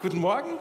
[0.00, 0.58] guten Morgen.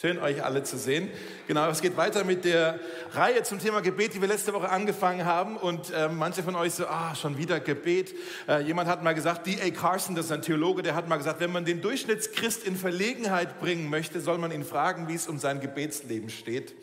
[0.00, 1.10] Schön, euch alle zu sehen.
[1.46, 2.80] Genau, es geht weiter mit der
[3.12, 5.58] Reihe zum Thema Gebet, die wir letzte Woche angefangen haben.
[5.58, 8.14] Und äh, manche von euch so, ah, schon wieder Gebet.
[8.48, 9.68] Äh, jemand hat mal gesagt, D.A.
[9.70, 13.60] Carson, das ist ein Theologe, der hat mal gesagt, wenn man den Durchschnittschrist in Verlegenheit
[13.60, 16.74] bringen möchte, soll man ihn fragen, wie es um sein Gebetsleben steht.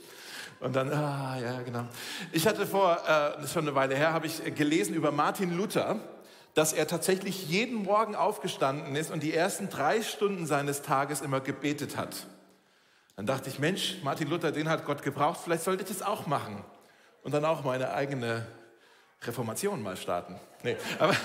[0.59, 1.85] Und dann, ah, ja, genau.
[2.31, 5.57] Ich hatte vor, äh, das ist schon eine Weile her, habe ich gelesen über Martin
[5.57, 5.99] Luther
[6.53, 11.39] dass er tatsächlich jeden Morgen aufgestanden ist und die ersten drei Stunden seines Tages immer
[11.39, 12.27] gebetet hat.
[13.15, 16.27] Dann dachte ich, Mensch, Martin Luther, den hat Gott gebraucht, vielleicht sollte ich das auch
[16.27, 16.63] machen.
[17.23, 18.47] Und dann auch meine eigene
[19.23, 20.39] Reformation mal starten.
[20.63, 21.15] Nee, aber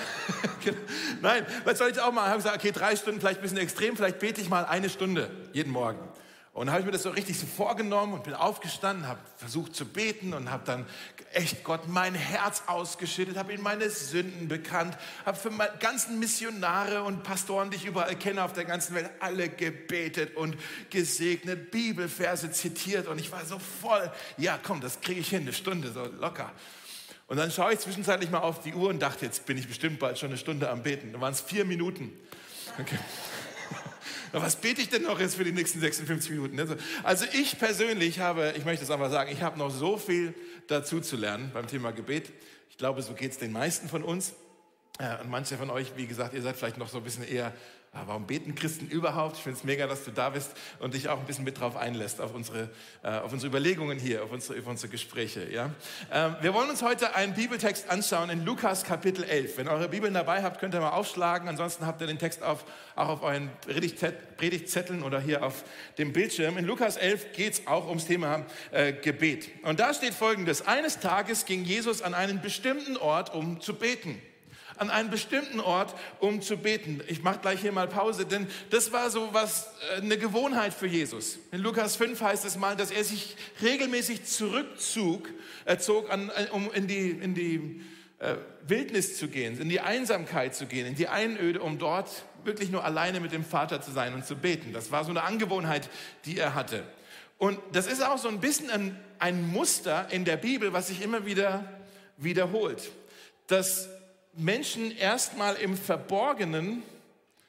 [1.22, 2.24] nein, was soll ich auch mal?
[2.24, 4.90] Ich habe gesagt, okay, drei Stunden, vielleicht ein bisschen extrem, vielleicht bete ich mal eine
[4.90, 5.98] Stunde jeden Morgen.
[6.56, 9.84] Und habe ich mir das so richtig so vorgenommen und bin aufgestanden, habe versucht zu
[9.84, 10.86] beten und habe dann
[11.34, 14.96] echt Gott mein Herz ausgeschüttet, habe ihm meine Sünden bekannt,
[15.26, 19.10] habe für meine ganzen Missionare und Pastoren, die ich überall kenne auf der ganzen Welt,
[19.20, 20.56] alle gebetet und
[20.88, 25.52] gesegnet, Bibelverse zitiert und ich war so voll, ja komm, das kriege ich hin, eine
[25.52, 26.50] Stunde, so locker.
[27.26, 29.98] Und dann schaue ich zwischenzeitlich mal auf die Uhr und dachte, jetzt bin ich bestimmt
[29.98, 31.12] bald schon eine Stunde am Beten.
[31.12, 32.18] Da waren es vier Minuten.
[32.78, 32.96] Okay.
[34.40, 36.60] Was bete ich denn noch jetzt für die nächsten 56 Minuten?
[36.60, 40.34] Also, also ich persönlich habe, ich möchte es einfach sagen, ich habe noch so viel
[40.66, 42.32] dazu zu lernen beim Thema Gebet.
[42.70, 44.34] Ich glaube, so geht es den meisten von uns.
[44.98, 47.54] Äh, und manche von euch, wie gesagt, ihr seid vielleicht noch so ein bisschen eher
[48.06, 49.36] warum beten Christen überhaupt?
[49.36, 51.76] Ich finde es mega, dass du da bist und dich auch ein bisschen mit drauf
[51.76, 52.70] einlässt auf unsere,
[53.02, 55.50] äh, auf unsere Überlegungen hier, auf unsere, auf unsere Gespräche.
[55.50, 55.70] Ja?
[56.12, 59.56] Ähm, wir wollen uns heute einen Bibeltext anschauen in Lukas Kapitel 11.
[59.56, 61.48] Wenn ihr eure Bibeln dabei habt, könnt ihr mal aufschlagen.
[61.48, 63.50] Ansonsten habt ihr den Text auf, auch auf euren
[64.36, 65.64] Predigtzetteln oder hier auf
[65.98, 66.58] dem Bildschirm.
[66.58, 69.48] In Lukas 11 geht es auch ums Thema äh, Gebet.
[69.62, 70.66] Und da steht folgendes.
[70.66, 74.20] Eines Tages ging Jesus an einen bestimmten Ort, um zu beten
[74.78, 77.00] an einen bestimmten Ort, um zu beten.
[77.08, 80.86] Ich mache gleich hier mal Pause, denn das war so was, äh, eine Gewohnheit für
[80.86, 81.38] Jesus.
[81.52, 85.28] In Lukas 5 heißt es mal, dass er sich regelmäßig zurückzog,
[85.64, 87.82] äh, zog an, äh, um in die, in die
[88.18, 88.36] äh,
[88.66, 92.10] Wildnis zu gehen, in die Einsamkeit zu gehen, in die Einöde, um dort
[92.44, 94.72] wirklich nur alleine mit dem Vater zu sein und zu beten.
[94.72, 95.90] Das war so eine Angewohnheit,
[96.24, 96.84] die er hatte.
[97.38, 101.02] Und das ist auch so ein bisschen ein, ein Muster in der Bibel, was sich
[101.02, 101.64] immer wieder
[102.16, 102.90] wiederholt.
[103.46, 103.88] Dass
[104.36, 106.82] Menschen erstmal im Verborgenen,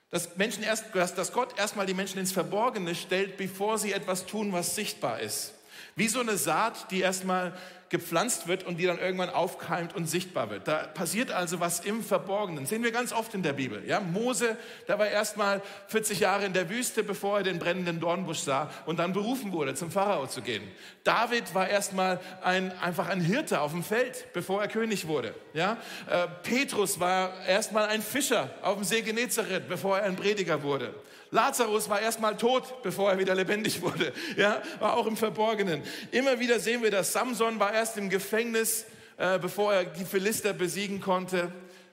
[0.09, 4.53] dass, Menschen erst, dass Gott erstmal die Menschen ins Verborgene stellt, bevor sie etwas tun,
[4.53, 5.53] was sichtbar ist.
[5.97, 7.53] Wie so eine Saat, die erstmal
[7.90, 10.68] gepflanzt wird und die dann irgendwann aufkeimt und sichtbar wird.
[10.68, 12.63] Da passiert also was im Verborgenen.
[12.63, 13.84] Das sehen wir ganz oft in der Bibel.
[13.88, 14.57] Ja, Mose,
[14.88, 18.69] der war erst mal 40 Jahre in der Wüste, bevor er den brennenden Dornbusch sah
[18.86, 20.63] und dann berufen wurde, zum Pharao zu gehen.
[21.03, 25.34] David war erst mal ein, einfach ein Hirte auf dem Feld, bevor er König wurde.
[25.53, 25.78] Ja,
[26.09, 30.62] äh, Petrus war erst mal ein Fischer auf dem See Genezareth, bevor er ein Prediger
[30.62, 30.94] wurde.
[31.31, 34.13] Lazarus war erstmal tot, bevor er wieder lebendig wurde.
[34.38, 35.81] Ja, war auch im Verborgenen.
[36.11, 37.13] Immer wieder sehen wir das.
[37.13, 38.85] Samson war erst im Gefängnis,
[39.17, 41.51] äh, bevor er die Philister besiegen konnte.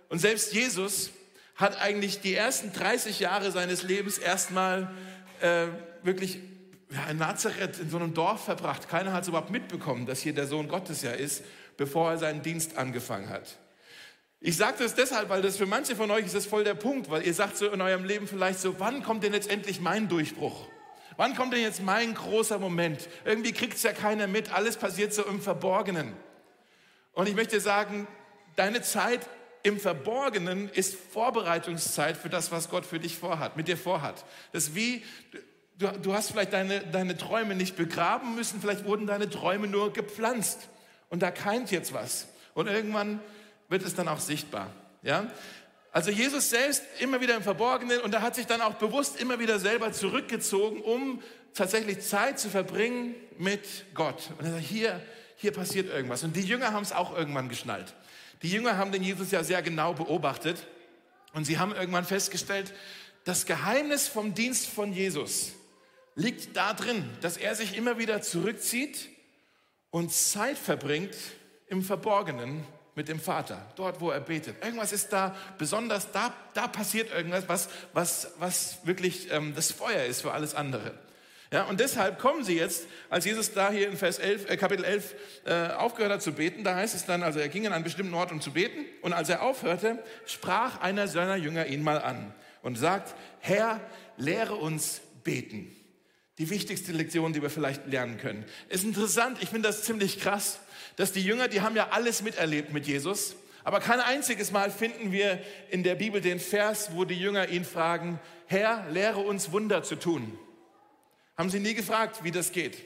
[0.09, 1.11] Und selbst Jesus
[1.57, 4.91] hat eigentlich die ersten 30 Jahre seines Lebens erstmal
[5.41, 5.67] äh,
[6.03, 6.39] wirklich
[6.91, 8.89] ja, in Nazareth, in so einem Dorf verbracht.
[8.89, 11.45] Keiner hat es überhaupt mitbekommen, dass hier der Sohn Gottes ja ist,
[11.77, 13.57] bevor er seinen Dienst angefangen hat.
[14.47, 17.09] Ich sage das deshalb, weil das für manche von euch ist das voll der Punkt,
[17.09, 20.07] weil ihr sagt so in eurem Leben vielleicht so, wann kommt denn jetzt endlich mein
[20.07, 20.69] Durchbruch?
[21.17, 23.09] Wann kommt denn jetzt mein großer Moment?
[23.25, 26.13] Irgendwie kriegt es ja keiner mit, alles passiert so im Verborgenen.
[27.15, 28.07] Und ich möchte sagen,
[28.55, 29.27] deine Zeit
[29.63, 34.27] im Verborgenen ist Vorbereitungszeit für das, was Gott für dich vorhat, mit dir vorhat.
[34.53, 35.03] Das ist wie,
[35.79, 39.95] du, du hast vielleicht deine, deine Träume nicht begraben müssen, vielleicht wurden deine Träume nur
[39.95, 40.69] gepflanzt.
[41.09, 42.29] Und da keimt jetzt was.
[42.53, 43.21] Und irgendwann
[43.69, 44.71] wird es dann auch sichtbar.
[45.03, 45.27] Ja?
[45.93, 49.39] Also Jesus selbst immer wieder im Verborgenen und er hat sich dann auch bewusst immer
[49.39, 51.23] wieder selber zurückgezogen, um
[51.55, 53.63] tatsächlich Zeit zu verbringen mit
[53.95, 54.31] Gott.
[54.39, 55.01] Und er sagt, hier,
[55.37, 56.25] hier passiert irgendwas.
[56.25, 57.95] Und die Jünger haben es auch irgendwann geschnallt.
[58.43, 60.67] Die Jünger haben den Jesus ja sehr genau beobachtet
[61.33, 62.73] und sie haben irgendwann festgestellt,
[63.25, 65.53] das Geheimnis vom Dienst von Jesus
[66.15, 69.09] liegt darin, dass er sich immer wieder zurückzieht
[69.91, 71.15] und Zeit verbringt
[71.69, 72.65] im Verborgenen
[72.95, 74.65] mit dem Vater, dort, wo er betet.
[74.65, 80.05] Irgendwas ist da besonders, da, da passiert irgendwas, was, was, was wirklich ähm, das Feuer
[80.05, 80.93] ist für alles andere.
[81.53, 84.85] Ja, und deshalb kommen sie jetzt, als Jesus da hier in Vers 11, äh, Kapitel
[84.85, 85.15] 11
[85.45, 88.15] äh, aufgehört hat zu beten, da heißt es dann, also er ging an einen bestimmten
[88.15, 92.35] Ort, um zu beten, und als er aufhörte, sprach einer seiner Jünger ihn mal an
[92.63, 93.81] und sagt, Herr,
[94.17, 95.75] lehre uns beten.
[96.39, 98.45] Die wichtigste Lektion, die wir vielleicht lernen können.
[98.69, 100.59] Ist interessant, ich finde das ziemlich krass
[100.97, 103.37] dass die Jünger, die haben ja alles miterlebt mit Jesus.
[103.65, 105.41] Aber kein einziges Mal finden wir
[105.71, 109.97] in der Bibel den Vers, wo die Jünger ihn fragen, Herr, lehre uns Wunder zu
[109.97, 110.39] tun.
[111.37, 112.77] Haben sie nie gefragt, wie das geht.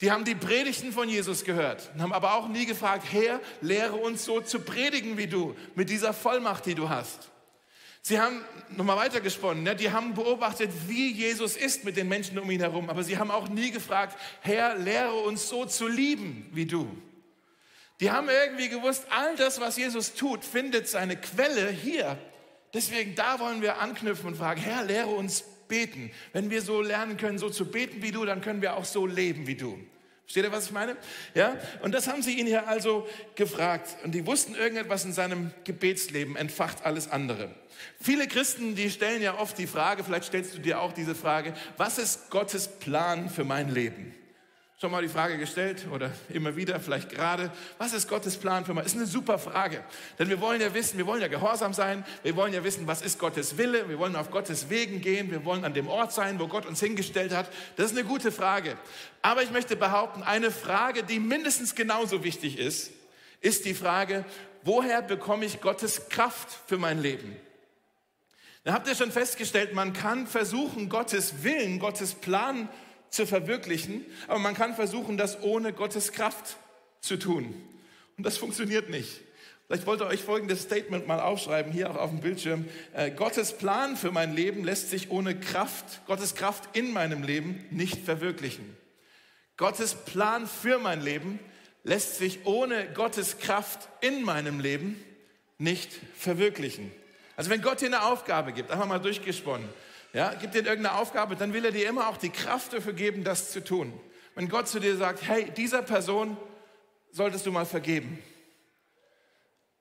[0.00, 3.96] Die haben die Predigten von Jesus gehört und haben aber auch nie gefragt, Herr, lehre
[3.96, 7.30] uns so zu predigen wie du, mit dieser Vollmacht, die du hast.
[8.02, 8.44] Sie haben
[8.76, 9.76] nochmal weitergesponnen, ne?
[9.76, 13.30] die haben beobachtet, wie Jesus ist mit den Menschen um ihn herum, aber sie haben
[13.30, 16.88] auch nie gefragt, Herr, lehre uns so zu lieben wie du.
[18.00, 22.16] Die haben irgendwie gewusst, all das, was Jesus tut, findet seine Quelle hier.
[22.72, 26.10] Deswegen, da wollen wir anknüpfen und fragen, Herr, lehre uns beten.
[26.32, 29.06] Wenn wir so lernen können, so zu beten wie du, dann können wir auch so
[29.06, 29.78] leben wie du.
[30.28, 30.94] Versteht ihr, was ich meine?
[31.32, 31.56] Ja?
[31.80, 33.96] Und das haben sie ihn hier also gefragt.
[34.04, 37.50] Und die wussten irgendetwas in seinem Gebetsleben, entfacht alles andere.
[37.98, 41.54] Viele Christen, die stellen ja oft die Frage, vielleicht stellst du dir auch diese Frage,
[41.78, 44.14] was ist Gottes Plan für mein Leben?
[44.80, 48.74] Schon mal die Frage gestellt oder immer wieder, vielleicht gerade, was ist Gottes Plan für
[48.74, 48.86] mich?
[48.86, 49.82] Ist eine super Frage.
[50.20, 53.02] Denn wir wollen ja wissen, wir wollen ja gehorsam sein, wir wollen ja wissen, was
[53.02, 56.38] ist Gottes Wille, wir wollen auf Gottes Wegen gehen, wir wollen an dem Ort sein,
[56.38, 57.50] wo Gott uns hingestellt hat.
[57.74, 58.78] Das ist eine gute Frage.
[59.20, 62.92] Aber ich möchte behaupten, eine Frage, die mindestens genauso wichtig ist,
[63.40, 64.24] ist die Frage,
[64.62, 67.34] woher bekomme ich Gottes Kraft für mein Leben?
[68.62, 72.68] Da habt ihr schon festgestellt, man kann versuchen, Gottes Willen, Gottes Plan
[73.10, 76.56] zu verwirklichen, aber man kann versuchen, das ohne Gottes Kraft
[77.00, 77.54] zu tun.
[78.16, 79.20] Und das funktioniert nicht.
[79.66, 82.66] Vielleicht wollt ihr euch folgendes Statement mal aufschreiben, hier auch auf dem Bildschirm.
[82.94, 87.66] Äh, Gottes Plan für mein Leben lässt sich ohne Kraft, Gottes Kraft in meinem Leben
[87.70, 88.64] nicht verwirklichen.
[89.58, 91.38] Gottes Plan für mein Leben
[91.84, 95.02] lässt sich ohne Gottes Kraft in meinem Leben
[95.58, 96.90] nicht verwirklichen.
[97.36, 99.68] Also wenn Gott dir eine Aufgabe gibt, einfach mal durchgesponnen,
[100.12, 103.24] ja, gibt dir irgendeine Aufgabe, dann will er dir immer auch die Kraft dafür geben,
[103.24, 103.98] das zu tun.
[104.34, 106.36] Wenn Gott zu dir sagt, hey, dieser Person
[107.10, 108.22] solltest du mal vergeben.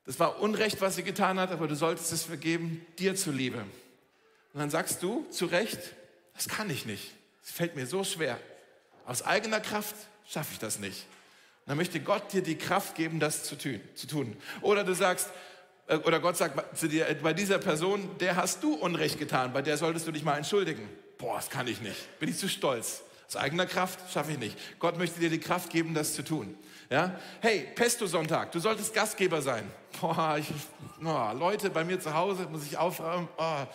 [0.06, 3.59] Das war Unrecht, was sie getan hat, aber du solltest es vergeben, dir zuliebe.
[3.59, 5.79] Und dann sagst du zu Recht,
[6.33, 7.13] das kann ich nicht.
[7.44, 8.39] Es fällt mir so schwer.
[9.06, 9.95] Aus eigener Kraft
[10.27, 11.06] schaffe ich das nicht.
[11.65, 14.38] Und dann möchte Gott dir die Kraft geben, das zu tun.
[14.62, 15.30] Oder du sagst,
[15.89, 19.62] oder Gott sagt zu dir, äh, bei dieser Person, der hast du Unrecht getan, bei
[19.62, 20.89] der solltest du dich mal entschuldigen.
[21.18, 22.19] Boah, das kann ich nicht.
[22.19, 23.01] Bin ich zu stolz.
[23.28, 24.57] Aus eigener Kraft schaffe ich nicht.
[24.80, 26.57] Gott möchte dir die Kraft geben, das zu tun.
[26.89, 27.19] Ja?
[27.42, 29.69] Hey, Pesto-Sonntag, du solltest Gastgeber sein.
[30.00, 30.48] Boah, ich,
[31.04, 33.28] oh, Leute bei mir zu Hause muss ich aufräumen.
[33.38, 33.66] Oh,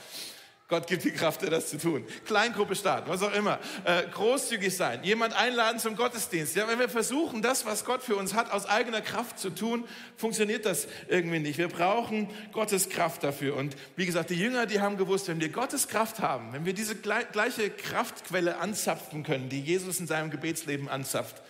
[0.73, 2.03] Gott gibt die Kraft, dir das zu tun.
[2.25, 3.59] Kleingruppe starten, was auch immer.
[3.85, 6.57] Äh, großzügig sein, jemand einladen zum Gottesdienst.
[6.57, 9.85] Ja, wenn wir versuchen, das, was Gott für uns hat, aus eigener Kraft zu tun,
[10.17, 11.59] funktioniert das irgendwie nicht.
[11.59, 13.55] Wir brauchen Gottes Kraft dafür.
[13.57, 16.73] Und wie gesagt, die Jünger, die haben gewusst, wenn wir Gottes Kraft haben, wenn wir
[16.73, 21.43] diese gleiche Kraftquelle anzapfen können, die Jesus in seinem Gebetsleben anzapft,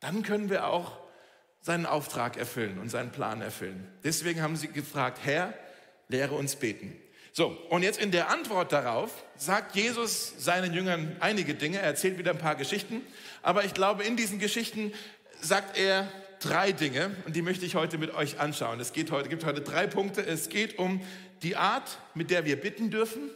[0.00, 0.92] dann können wir auch
[1.60, 3.86] seinen Auftrag erfüllen und seinen Plan erfüllen.
[4.04, 5.52] Deswegen haben sie gefragt, Herr,
[6.08, 6.96] lehre uns beten.
[7.36, 11.78] So, und jetzt in der Antwort darauf sagt Jesus seinen Jüngern einige Dinge.
[11.78, 13.02] Er erzählt wieder ein paar Geschichten.
[13.42, 14.92] Aber ich glaube, in diesen Geschichten
[15.40, 16.08] sagt er
[16.38, 18.78] drei Dinge und die möchte ich heute mit euch anschauen.
[18.78, 20.24] Es geht heute, gibt heute drei Punkte.
[20.24, 21.00] Es geht um
[21.42, 23.28] die Art, mit der wir bitten dürfen.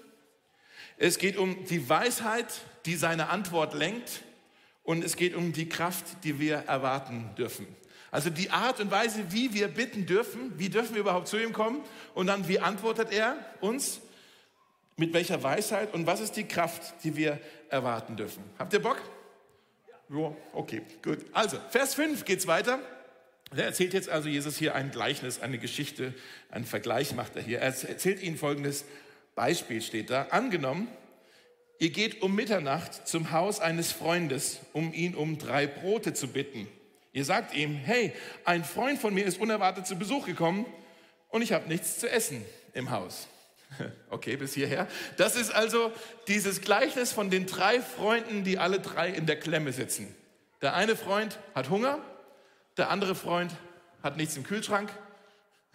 [0.96, 2.46] Es geht um die Weisheit,
[2.86, 4.22] die seine Antwort lenkt.
[4.84, 7.66] Und es geht um die Kraft, die wir erwarten dürfen.
[8.10, 11.52] Also die Art und Weise, wie wir bitten dürfen, wie dürfen wir überhaupt zu ihm
[11.52, 11.82] kommen
[12.14, 14.00] und dann wie antwortet er uns,
[14.96, 17.38] mit welcher Weisheit und was ist die Kraft, die wir
[17.70, 18.42] erwarten dürfen.
[18.58, 19.00] Habt ihr Bock?
[20.10, 21.18] Ja, okay, gut.
[21.32, 22.80] Also, Vers 5 geht's weiter.
[23.54, 26.14] Er erzählt jetzt also Jesus hier ein Gleichnis, eine Geschichte,
[26.50, 27.60] einen Vergleich macht er hier.
[27.60, 28.84] Er erzählt ihnen folgendes
[29.34, 30.24] Beispiel steht da.
[30.30, 30.88] Angenommen,
[31.78, 36.66] ihr geht um Mitternacht zum Haus eines Freundes, um ihn um drei Brote zu bitten.
[37.18, 38.12] Ihr sagt ihm, hey,
[38.44, 40.64] ein Freund von mir ist unerwartet zu Besuch gekommen
[41.30, 42.44] und ich habe nichts zu essen
[42.74, 43.26] im Haus.
[44.08, 44.86] Okay, bis hierher.
[45.16, 45.92] Das ist also
[46.28, 50.14] dieses Gleichnis von den drei Freunden, die alle drei in der Klemme sitzen.
[50.62, 51.98] Der eine Freund hat Hunger,
[52.76, 53.52] der andere Freund
[54.04, 54.88] hat nichts im Kühlschrank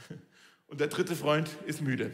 [0.67, 2.13] und der dritte Freund ist müde.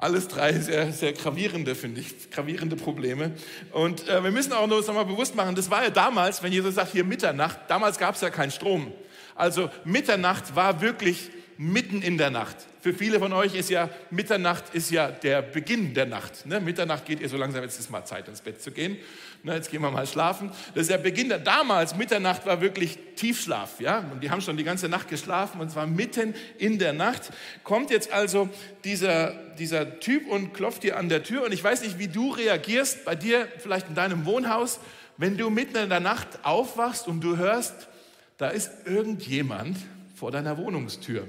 [0.00, 3.32] Alles drei sehr, sehr gravierende, finde ich, gravierende Probleme.
[3.72, 6.76] Und äh, wir müssen auch uns nochmal bewusst machen, das war ja damals, wenn Jesus
[6.76, 8.92] sagt, hier Mitternacht, damals gab es ja keinen Strom.
[9.34, 12.56] Also Mitternacht war wirklich mitten in der Nacht.
[12.80, 16.46] Für viele von euch ist ja Mitternacht ist ja der Beginn der Nacht.
[16.46, 16.60] Ne?
[16.60, 18.96] Mitternacht geht ihr so langsam, jetzt ist mal Zeit ins Bett zu gehen.
[19.42, 19.54] Ne?
[19.54, 20.52] Jetzt gehen wir mal schlafen.
[20.74, 23.80] Das ist der Beginn der, damals Mitternacht war wirklich Tiefschlaf.
[23.80, 23.98] Ja?
[24.12, 27.32] Und die haben schon die ganze Nacht geschlafen und zwar mitten in der Nacht.
[27.64, 28.48] Kommt jetzt also
[28.84, 32.30] dieser, dieser Typ und klopft dir an der Tür und ich weiß nicht, wie du
[32.30, 34.78] reagierst bei dir, vielleicht in deinem Wohnhaus,
[35.16, 37.88] wenn du mitten in der Nacht aufwachst und du hörst,
[38.36, 39.76] da ist irgendjemand
[40.14, 41.26] vor deiner Wohnungstür.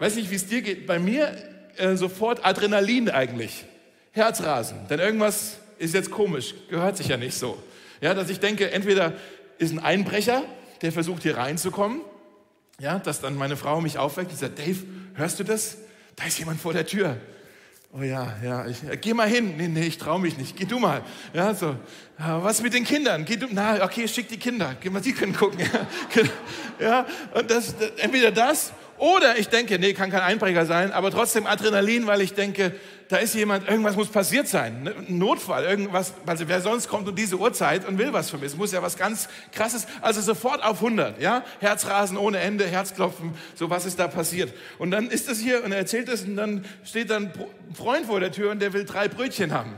[0.00, 1.32] Weiß nicht, wie es dir geht, bei mir
[1.76, 3.64] äh, sofort Adrenalin eigentlich.
[4.12, 4.88] Herzrasen.
[4.88, 7.62] Denn irgendwas ist jetzt komisch, gehört sich ja nicht so.
[8.00, 9.12] Ja, dass ich denke, entweder
[9.58, 10.42] ist ein Einbrecher,
[10.82, 12.00] der versucht hier reinzukommen,
[12.80, 14.78] ja, dass dann meine Frau mich aufweckt und sagt, Dave,
[15.14, 15.76] hörst du das?
[16.16, 17.18] Da ist jemand vor der Tür.
[17.92, 19.56] Oh ja, ja, ich, geh mal hin.
[19.56, 20.56] Nee, nee, ich traue mich nicht.
[20.56, 21.02] Geh du mal.
[21.34, 21.76] Ja, so.
[22.18, 23.24] Ja, was mit den Kindern?
[23.24, 24.76] Geh du, na, okay, schick die Kinder.
[24.80, 25.60] Geh mal, die können gucken.
[26.78, 27.04] Ja,
[27.34, 32.06] und das, entweder das oder ich denke, nee, kann kein Einbrecher sein, aber trotzdem Adrenalin,
[32.06, 32.74] weil ich denke,
[33.08, 34.82] da ist jemand, irgendwas muss passiert sein.
[34.82, 38.40] Ne, ein Notfall, irgendwas, also wer sonst kommt um diese Uhrzeit und will was von
[38.40, 38.46] mir?
[38.46, 41.42] Es muss ja was ganz krasses, also sofort auf 100, ja?
[41.60, 44.52] Herzrasen ohne Ende, Herzklopfen, so was ist da passiert.
[44.78, 48.04] Und dann ist das hier und er erzählt es und dann steht dann ein Freund
[48.04, 49.76] vor der Tür und der will drei Brötchen haben.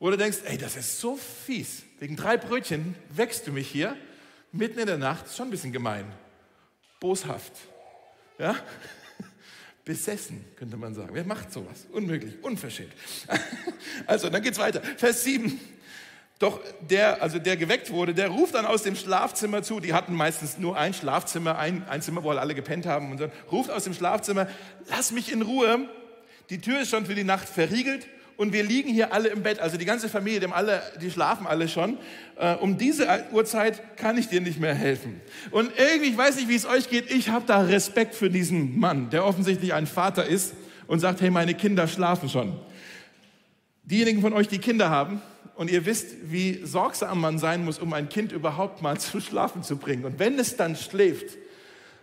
[0.00, 1.82] Du denkst, ey, das ist so fies.
[1.98, 3.94] Wegen drei Brötchen wächst du mich hier
[4.50, 6.06] mitten in der Nacht, schon ein bisschen gemein.
[7.00, 7.52] Boshaft.
[8.40, 8.56] Ja?
[9.84, 11.10] Besessen, könnte man sagen.
[11.12, 11.86] Wer macht sowas?
[11.92, 12.92] Unmöglich, unverschämt.
[14.06, 14.80] Also, dann geht's weiter.
[14.96, 15.60] Vers 7.
[16.38, 19.78] Doch der, also der geweckt wurde, der ruft dann aus dem Schlafzimmer zu.
[19.78, 23.10] Die hatten meistens nur ein Schlafzimmer, ein, ein Zimmer, wo alle gepennt haben.
[23.10, 24.48] Und dann ruft aus dem Schlafzimmer,
[24.88, 25.88] lass mich in Ruhe.
[26.48, 28.06] Die Tür ist schon für die Nacht verriegelt
[28.40, 31.46] und wir liegen hier alle im Bett, also die ganze Familie, dem alle, die schlafen
[31.46, 31.98] alle schon.
[32.36, 35.20] Äh, um diese Uhrzeit kann ich dir nicht mehr helfen.
[35.50, 38.80] Und irgendwie, ich weiß nicht, wie es euch geht, ich habe da Respekt für diesen
[38.80, 40.54] Mann, der offensichtlich ein Vater ist
[40.86, 42.58] und sagt, hey, meine Kinder schlafen schon.
[43.82, 45.20] Diejenigen von euch, die Kinder haben,
[45.54, 49.62] und ihr wisst, wie sorgsam man sein muss, um ein Kind überhaupt mal zu schlafen
[49.62, 50.06] zu bringen.
[50.06, 51.36] Und wenn es dann schläft,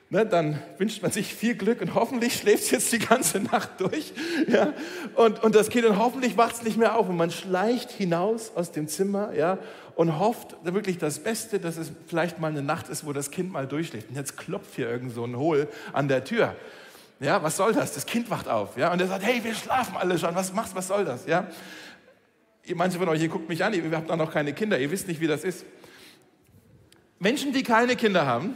[0.10, 3.80] ne, dann wünscht man sich viel Glück und hoffentlich schläft es jetzt die ganze Nacht
[3.80, 4.14] durch.
[4.48, 4.74] Ja?
[5.16, 7.10] Und, und das Kind, und hoffentlich wacht es nicht mehr auf.
[7.10, 9.58] Und man schleicht hinaus aus dem Zimmer ja,
[9.96, 13.52] und hofft wirklich das Beste, dass es vielleicht mal eine Nacht ist, wo das Kind
[13.52, 14.10] mal durchschläft.
[14.10, 16.56] Und jetzt klopft hier irgend so ein Hohl an der Tür.
[17.20, 17.94] Ja, was soll das?
[17.94, 18.78] Das Kind wacht auf.
[18.78, 20.36] Ja, und er sagt, hey, wir schlafen alle schon.
[20.36, 21.26] Was machst, was soll das?
[21.26, 21.48] Ja.
[22.76, 25.08] Manche von euch, ihr guckt mich an, ihr habt auch noch keine Kinder, ihr wisst
[25.08, 25.66] nicht, wie das ist.
[27.18, 28.56] Menschen, die keine Kinder haben,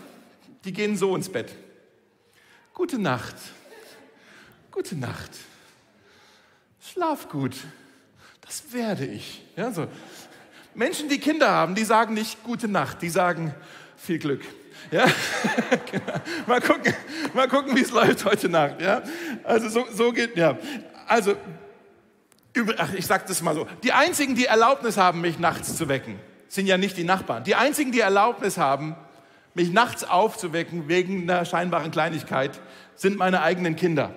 [0.63, 1.51] die gehen so ins Bett.
[2.73, 3.35] Gute Nacht.
[4.71, 5.31] Gute Nacht.
[6.81, 7.55] Schlaf gut.
[8.41, 9.43] Das werde ich.
[9.55, 9.87] Ja, so.
[10.73, 13.53] Menschen, die Kinder haben, die sagen nicht gute Nacht, die sagen
[13.97, 14.41] viel Glück.
[14.89, 15.05] Ja?
[15.91, 16.13] Genau.
[16.47, 16.93] mal gucken,
[17.33, 18.81] mal gucken wie es läuft heute Nacht.
[18.81, 19.03] Ja?
[19.43, 20.57] Also so, so geht, ja.
[21.07, 21.35] Also,
[22.77, 23.67] ach, ich sage das mal so.
[23.83, 27.43] Die einzigen, die Erlaubnis haben, mich nachts zu wecken, sind ja nicht die Nachbarn.
[27.43, 28.95] Die einzigen, die Erlaubnis haben,
[29.53, 32.59] mich nachts aufzuwecken wegen einer scheinbaren Kleinigkeit,
[32.95, 34.13] sind meine eigenen Kinder.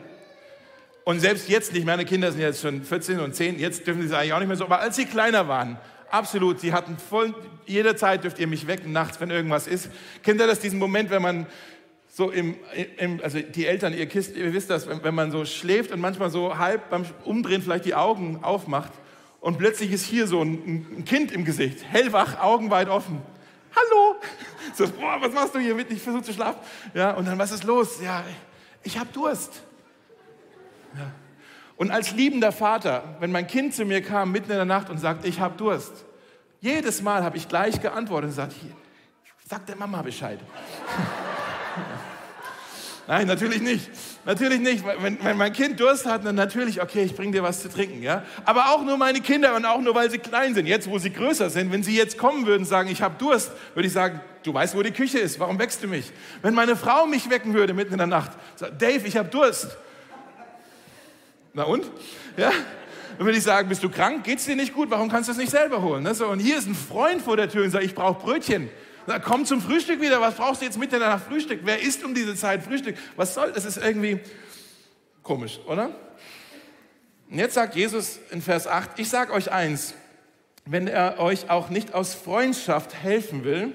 [1.04, 4.08] Und selbst jetzt nicht, meine Kinder sind jetzt schon 14 und 10, jetzt dürfen sie
[4.08, 5.78] es eigentlich auch nicht mehr so, aber als sie kleiner waren,
[6.10, 7.34] absolut, sie hatten voll,
[7.66, 9.90] jederzeit dürft ihr mich wecken nachts, wenn irgendwas ist.
[10.22, 11.46] Kennt ihr das, diesen Moment, wenn man
[12.08, 12.56] so im,
[12.98, 16.00] im also die Eltern, ihr, Kist, ihr wisst das, wenn, wenn man so schläft und
[16.00, 18.92] manchmal so halb beim Umdrehen vielleicht die Augen aufmacht
[19.40, 23.20] und plötzlich ist hier so ein, ein Kind im Gesicht, hellwach, Augen weit offen.
[23.76, 24.16] Hallo!
[24.74, 25.90] So, boah, was machst du hier mit?
[25.90, 26.60] Ich versuche zu schlafen.
[26.94, 28.00] Ja, und dann, was ist los?
[28.00, 28.24] Ja,
[28.82, 29.62] ich habe Durst.
[30.96, 31.10] Ja.
[31.76, 34.98] Und als liebender Vater, wenn mein Kind zu mir kam mitten in der Nacht und
[34.98, 36.04] sagt, ich habe Durst,
[36.60, 38.70] jedes Mal habe ich gleich geantwortet und gesagt, hier,
[39.48, 40.38] sag der Mama Bescheid.
[43.06, 43.90] Nein, natürlich nicht.
[44.24, 44.84] Natürlich nicht.
[45.00, 48.02] Wenn, wenn, mein Kind Durst hat, dann natürlich, okay, ich bringe dir was zu trinken.
[48.02, 48.22] Ja?
[48.44, 50.66] Aber auch nur meine Kinder und auch nur, weil sie klein sind.
[50.66, 53.50] Jetzt, wo sie größer sind, wenn sie jetzt kommen würden und sagen, ich habe Durst,
[53.74, 55.38] würde ich sagen, du weißt, wo die Küche ist.
[55.38, 56.12] Warum wächst du mich?
[56.40, 59.76] Wenn meine Frau mich wecken würde mitten in der Nacht, sagt, Dave, ich habe Durst.
[61.52, 61.84] Na und?
[62.38, 62.52] Ja?
[63.18, 64.24] Dann würde ich sagen, bist du krank?
[64.24, 64.90] Geht's dir nicht gut?
[64.90, 66.02] Warum kannst du es nicht selber holen?
[66.02, 66.14] Ne?
[66.14, 68.70] So, und hier ist ein Freund vor der Tür und sagt, ich brauche Brötchen.
[69.06, 70.20] Na, komm zum Frühstück wieder.
[70.20, 71.60] Was brauchst du jetzt der Nacht Frühstück?
[71.64, 72.96] Wer isst um diese Zeit Frühstück?
[73.16, 73.64] Was soll das?
[73.64, 74.20] ist irgendwie
[75.22, 75.90] komisch, oder?
[77.30, 79.94] Und jetzt sagt Jesus in Vers 8, ich sage euch eins,
[80.66, 83.72] wenn er euch auch nicht aus Freundschaft helfen will,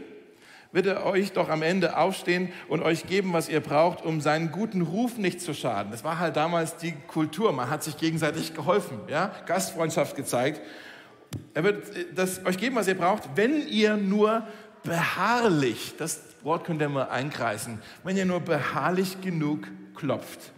[0.72, 4.52] wird er euch doch am Ende aufstehen und euch geben, was ihr braucht, um seinen
[4.52, 5.92] guten Ruf nicht zu schaden.
[5.92, 7.52] Das war halt damals die Kultur.
[7.54, 9.32] Man hat sich gegenseitig geholfen, ja?
[9.46, 10.62] Gastfreundschaft gezeigt.
[11.54, 11.84] Er wird
[12.16, 14.48] das euch geben, was ihr braucht, wenn ihr nur
[14.84, 20.52] beharrlich, das Wort könnt ihr mal einkreisen, wenn ihr nur beharrlich genug klopft.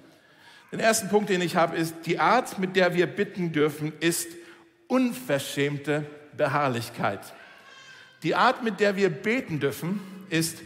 [0.71, 4.27] Den ersten Punkt, den ich habe, ist, die Art, mit der wir bitten dürfen, ist
[4.87, 6.05] unverschämte
[6.37, 7.19] Beharrlichkeit.
[8.23, 9.99] Die Art, mit der wir beten dürfen,
[10.29, 10.59] ist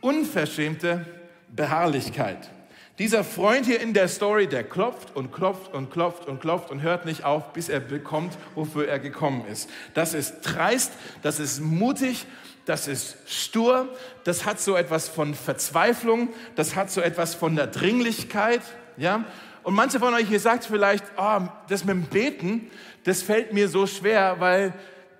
[0.00, 1.06] unverschämte
[1.48, 2.50] Beharrlichkeit.
[2.98, 6.82] Dieser Freund hier in der Story, der klopft und klopft und klopft und klopft und
[6.82, 9.70] hört nicht auf, bis er bekommt, wofür er gekommen ist.
[9.94, 12.26] Das ist dreist, das ist mutig
[12.64, 13.88] das ist stur,
[14.24, 18.62] das hat so etwas von Verzweiflung, das hat so etwas von der Dringlichkeit.
[18.96, 19.24] Ja?
[19.62, 22.70] Und manche von euch, ihr sagt vielleicht, oh, das mit dem Beten,
[23.04, 24.74] das fällt mir so schwer, weil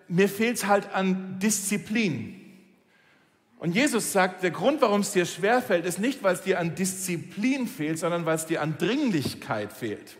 [0.08, 2.38] mir fehlt es halt an Disziplin.
[3.58, 6.58] Und Jesus sagt, der Grund, warum es dir schwer fällt, ist nicht, weil es dir
[6.58, 10.16] an Disziplin fehlt, sondern weil es dir an Dringlichkeit fehlt.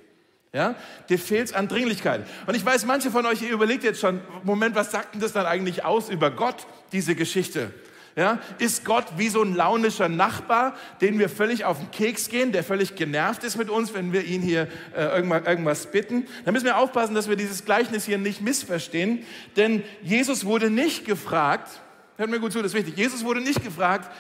[0.55, 0.75] Ja,
[1.09, 2.27] dir fehlt es an Dringlichkeit.
[2.47, 5.33] Und ich weiß, manche von euch, ihr überlegt jetzt schon, Moment, was sagt denn das
[5.33, 7.73] dann eigentlich aus über Gott, diese Geschichte?
[8.15, 12.53] Ja, ist Gott wie so ein launischer Nachbar, den wir völlig auf den Keks gehen,
[12.53, 16.27] der völlig genervt ist mit uns, wenn wir ihn hier äh, irgendwas, irgendwas bitten?
[16.45, 19.25] Da müssen wir aufpassen, dass wir dieses Gleichnis hier nicht missverstehen,
[19.57, 21.81] denn Jesus wurde nicht gefragt,
[22.19, 24.11] hört mir gut zu, das ist wichtig, Jesus wurde nicht gefragt,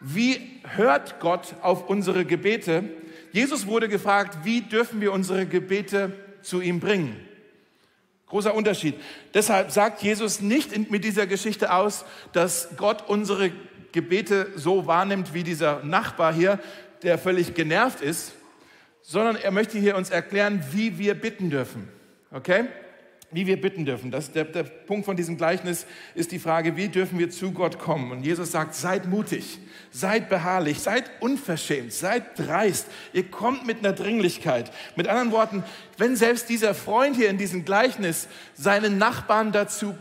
[0.00, 2.84] wie hört Gott auf unsere Gebete?
[3.32, 6.12] Jesus wurde gefragt, wie dürfen wir unsere Gebete
[6.42, 7.16] zu ihm bringen?
[8.26, 8.94] Großer Unterschied.
[9.34, 13.50] Deshalb sagt Jesus nicht mit dieser Geschichte aus, dass Gott unsere
[13.92, 16.58] Gebete so wahrnimmt wie dieser Nachbar hier,
[17.02, 18.32] der völlig genervt ist,
[19.02, 21.88] sondern er möchte hier uns erklären, wie wir bitten dürfen.
[22.30, 22.66] Okay?
[23.32, 24.10] Wie wir bitten dürfen.
[24.10, 27.78] Das, der, der Punkt von diesem Gleichnis ist die Frage, wie dürfen wir zu Gott
[27.78, 28.12] kommen?
[28.12, 29.58] Und Jesus sagt, seid mutig,
[29.90, 32.86] seid beharrlich, seid unverschämt, seid dreist.
[33.12, 34.70] Ihr kommt mit einer Dringlichkeit.
[34.96, 35.64] Mit anderen Worten,
[35.98, 39.94] wenn selbst dieser Freund hier in diesem Gleichnis seinen Nachbarn dazu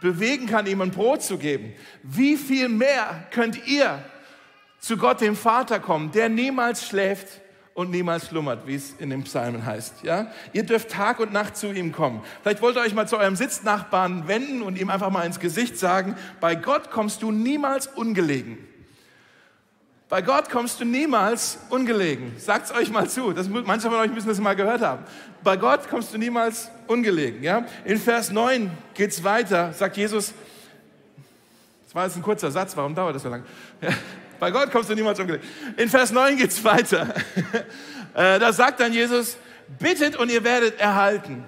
[0.00, 4.02] bewegen kann, ihm ein Brot zu geben, wie viel mehr könnt ihr
[4.78, 7.40] zu Gott, dem Vater, kommen, der niemals schläft,
[7.78, 10.02] und niemals schlummert, wie es in den Psalmen heißt.
[10.02, 10.32] Ja?
[10.52, 12.24] Ihr dürft Tag und Nacht zu ihm kommen.
[12.42, 15.78] Vielleicht wollt ihr euch mal zu eurem Sitznachbarn wenden und ihm einfach mal ins Gesicht
[15.78, 18.58] sagen, bei Gott kommst du niemals ungelegen.
[20.08, 22.32] Bei Gott kommst du niemals ungelegen.
[22.38, 23.32] Sagt es euch mal zu.
[23.32, 25.04] Das, manche von euch müssen das mal gehört haben.
[25.44, 27.44] Bei Gott kommst du niemals ungelegen.
[27.44, 27.64] Ja?
[27.84, 30.34] In Vers 9 geht es weiter, sagt Jesus,
[31.84, 33.44] das war jetzt ein kurzer Satz, warum dauert das so lange?
[33.80, 33.90] Ja.
[34.38, 35.46] Bei Gott kommst du niemals ungelegen.
[35.76, 37.14] In Vers 9 geht es weiter.
[38.14, 39.36] Äh, da sagt dann Jesus,
[39.78, 41.44] bittet und ihr werdet erhalten.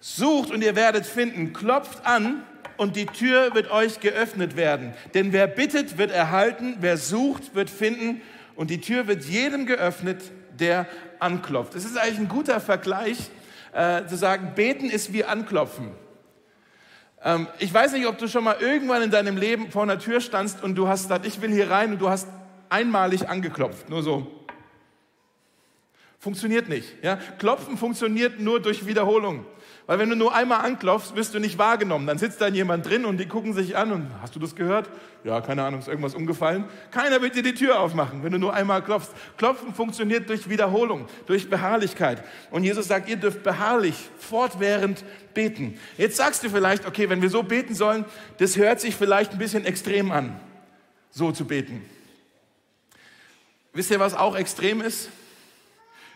[0.00, 1.52] Sucht und ihr werdet finden.
[1.52, 2.42] Klopft an
[2.78, 4.94] und die Tür wird euch geöffnet werden.
[5.14, 6.78] Denn wer bittet, wird erhalten.
[6.80, 8.22] Wer sucht, wird finden.
[8.56, 10.22] Und die Tür wird jedem geöffnet,
[10.58, 10.86] der
[11.20, 11.76] anklopft.
[11.76, 13.18] Es ist eigentlich ein guter Vergleich,
[13.72, 15.92] äh, zu sagen, beten ist wie anklopfen.
[17.24, 20.20] Ähm, ich weiß nicht, ob du schon mal irgendwann in deinem Leben vor einer Tür
[20.20, 22.28] standst und du hast gesagt, ich will hier rein und du hast
[22.68, 24.26] einmalig angeklopft, nur so.
[26.18, 27.02] Funktioniert nicht.
[27.02, 27.16] Ja?
[27.38, 29.46] Klopfen funktioniert nur durch Wiederholung.
[29.88, 32.06] Weil wenn du nur einmal anklopfst, wirst du nicht wahrgenommen.
[32.06, 34.86] Dann sitzt dann jemand drin und die gucken sich an und hast du das gehört?
[35.24, 36.66] Ja, keine Ahnung, ist irgendwas umgefallen?
[36.90, 39.12] Keiner wird dir die Tür aufmachen, wenn du nur einmal klopfst.
[39.38, 42.22] Klopfen funktioniert durch Wiederholung, durch Beharrlichkeit.
[42.50, 45.78] Und Jesus sagt, ihr dürft beharrlich, fortwährend beten.
[45.96, 48.04] Jetzt sagst du vielleicht, okay, wenn wir so beten sollen,
[48.36, 50.38] das hört sich vielleicht ein bisschen extrem an,
[51.10, 51.82] so zu beten.
[53.72, 55.08] Wisst ihr, was auch extrem ist?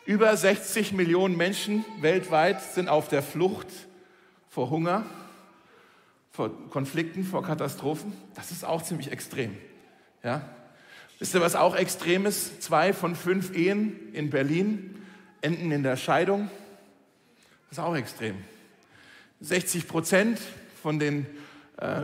[0.05, 3.69] Über 60 Millionen Menschen weltweit sind auf der Flucht
[4.49, 5.07] vor Hunger,
[6.33, 8.13] vor Konflikten, vor Katastrophen.
[8.35, 9.57] Das ist auch ziemlich extrem.
[10.25, 10.43] Ja?
[11.21, 12.65] Wisst ihr, was auch extrem ist?
[12.65, 15.01] Zwei von fünf Ehen in Berlin
[15.41, 16.51] enden in der Scheidung.
[17.71, 18.43] Das ist auch extrem.
[19.41, 20.41] 60 Prozent
[20.83, 21.27] von den
[21.77, 22.03] äh,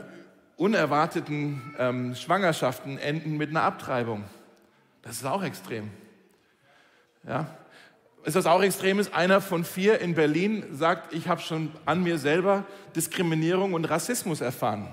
[0.56, 4.22] unerwarteten ähm, Schwangerschaften enden mit einer Abtreibung.
[5.02, 5.90] Das ist auch extrem.
[7.26, 7.58] Ja?
[8.28, 12.02] Ist das auch extrem ist, einer von vier in Berlin sagt, ich habe schon an
[12.02, 12.64] mir selber
[12.94, 14.88] Diskriminierung und Rassismus erfahren.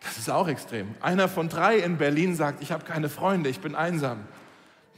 [0.00, 0.94] Das ist auch extrem.
[1.00, 4.20] Einer von drei in Berlin sagt, ich habe keine Freunde, ich bin einsam.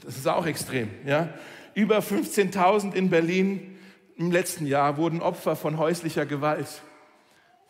[0.04, 0.90] Das ist auch extrem.
[1.06, 1.30] Ja?
[1.74, 3.78] Über 15.000 in Berlin
[4.16, 6.82] im letzten Jahr wurden Opfer von häuslicher Gewalt.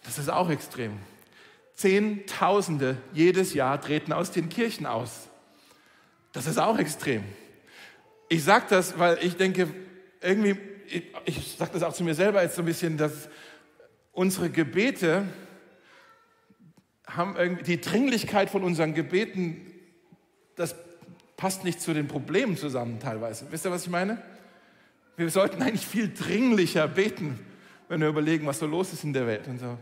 [0.02, 0.92] Das ist auch extrem.
[1.74, 5.28] Zehntausende jedes Jahr treten aus den Kirchen aus.
[6.32, 7.22] Das ist auch extrem.
[8.28, 9.68] Ich sage das, weil ich denke,
[10.20, 13.28] irgendwie, ich, ich sage das auch zu mir selber jetzt so ein bisschen, dass
[14.12, 15.24] unsere Gebete
[17.06, 19.60] haben irgendwie, die Dringlichkeit von unseren Gebeten,
[20.56, 20.74] das
[21.36, 23.46] passt nicht zu den Problemen zusammen teilweise.
[23.50, 24.20] Wisst ihr, was ich meine?
[25.16, 27.38] Wir sollten eigentlich viel dringlicher beten,
[27.88, 29.78] wenn wir überlegen, was so los ist in der Welt und so.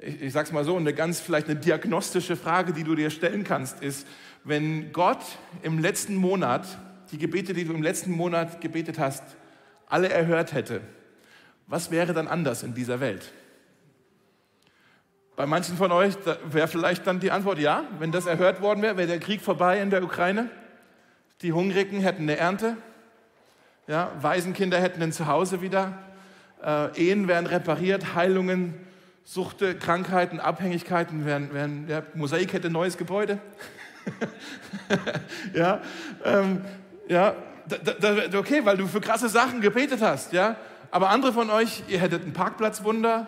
[0.00, 3.10] Ich, ich sage es mal so, eine ganz vielleicht eine diagnostische Frage, die du dir
[3.10, 4.06] stellen kannst, ist,
[4.44, 5.20] wenn Gott
[5.62, 6.66] im letzten Monat
[7.12, 9.22] die Gebete, die du im letzten Monat gebetet hast,
[9.86, 10.80] alle erhört hätte,
[11.66, 13.32] was wäre dann anders in dieser Welt?
[15.36, 16.14] Bei manchen von euch
[16.50, 19.80] wäre vielleicht dann die Antwort ja, wenn das erhört worden wäre, wäre der Krieg vorbei
[19.80, 20.50] in der Ukraine.
[21.42, 22.76] Die Hungrigen hätten eine Ernte,
[23.86, 25.98] ja, Waisenkinder hätten ein Zuhause wieder,
[26.62, 28.74] äh, Ehen wären repariert, Heilungen,
[29.24, 33.38] Suchte, Krankheiten, Abhängigkeiten wären, wären ja, Mosaik hätte ein neues Gebäude.
[35.54, 35.80] ja,
[36.24, 36.62] ähm,
[37.10, 37.34] ja,
[38.36, 40.56] okay, weil du für krasse Sachen gebetet hast, ja.
[40.92, 43.26] Aber andere von euch, ihr hättet ein Parkplatzwunder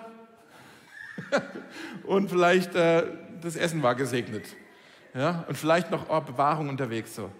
[2.06, 3.04] und vielleicht äh,
[3.40, 4.46] das Essen war gesegnet,
[5.14, 5.44] ja.
[5.48, 7.30] Und vielleicht noch oh, Bewahrung unterwegs so.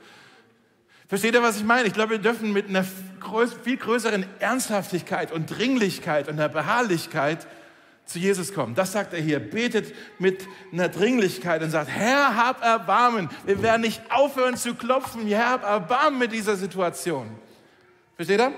[1.07, 1.87] Versteht ihr, was ich meine?
[1.87, 2.85] Ich glaube, wir dürfen mit einer
[3.63, 7.47] viel größeren Ernsthaftigkeit und Dringlichkeit und einer Beharrlichkeit
[8.05, 8.75] zu Jesus kommen.
[8.75, 9.39] Das sagt er hier.
[9.39, 13.31] Betet mit einer Dringlichkeit und sagt, Herr, hab Erbarmen.
[13.45, 15.27] Wir werden nicht aufhören zu klopfen.
[15.27, 17.27] Herr, hab Erbarmen mit dieser Situation.
[18.17, 18.53] Versteht ihr?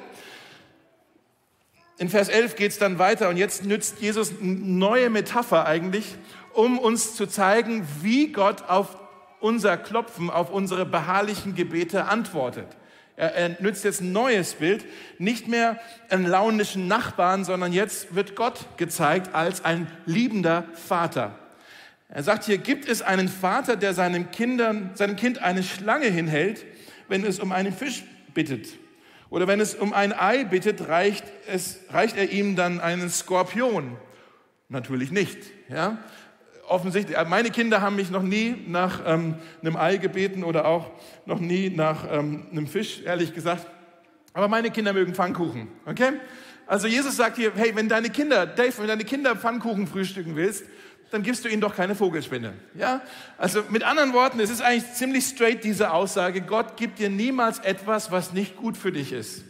[1.96, 6.16] In Vers 11 geht es dann weiter und jetzt nützt Jesus eine neue Metapher eigentlich,
[6.52, 8.96] um uns zu zeigen, wie Gott auf
[9.38, 12.66] unser Klopfen, auf unsere beharrlichen Gebete antwortet.
[13.16, 14.84] Er, nützt jetzt ein neues Bild,
[15.18, 21.38] nicht mehr einen launischen Nachbarn, sondern jetzt wird Gott gezeigt als ein liebender Vater.
[22.08, 26.64] Er sagt hier, gibt es einen Vater, der seinem, Kindern, seinem Kind eine Schlange hinhält,
[27.08, 28.02] wenn es um einen Fisch
[28.34, 28.68] bittet?
[29.30, 33.96] Oder wenn es um ein Ei bittet, reicht, es, reicht er ihm dann einen Skorpion?
[34.68, 35.38] Natürlich nicht.
[35.68, 35.98] Ja?
[36.68, 40.90] Offensichtlich, äh, meine Kinder haben mich noch nie nach ähm, einem Ei gebeten oder auch
[41.26, 43.66] noch nie nach ähm, einem Fisch, ehrlich gesagt.
[44.32, 46.14] Aber meine Kinder mögen Pfannkuchen, okay?
[46.66, 50.64] Also Jesus sagt hier, hey, wenn deine Kinder, Dave, wenn deine Kinder Pfannkuchen frühstücken willst,
[51.10, 52.54] dann gibst du ihnen doch keine Vogelspinne.
[52.74, 53.02] Ja?
[53.38, 57.60] Also mit anderen Worten, es ist eigentlich ziemlich straight diese Aussage, Gott gibt dir niemals
[57.60, 59.44] etwas, was nicht gut für dich ist.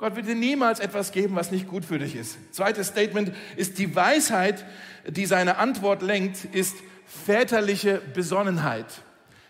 [0.00, 2.38] Gott wird dir niemals etwas geben, was nicht gut für dich ist.
[2.54, 4.64] Zweites Statement ist die Weisheit,
[5.06, 8.86] die seine Antwort lenkt, ist väterliche Besonnenheit.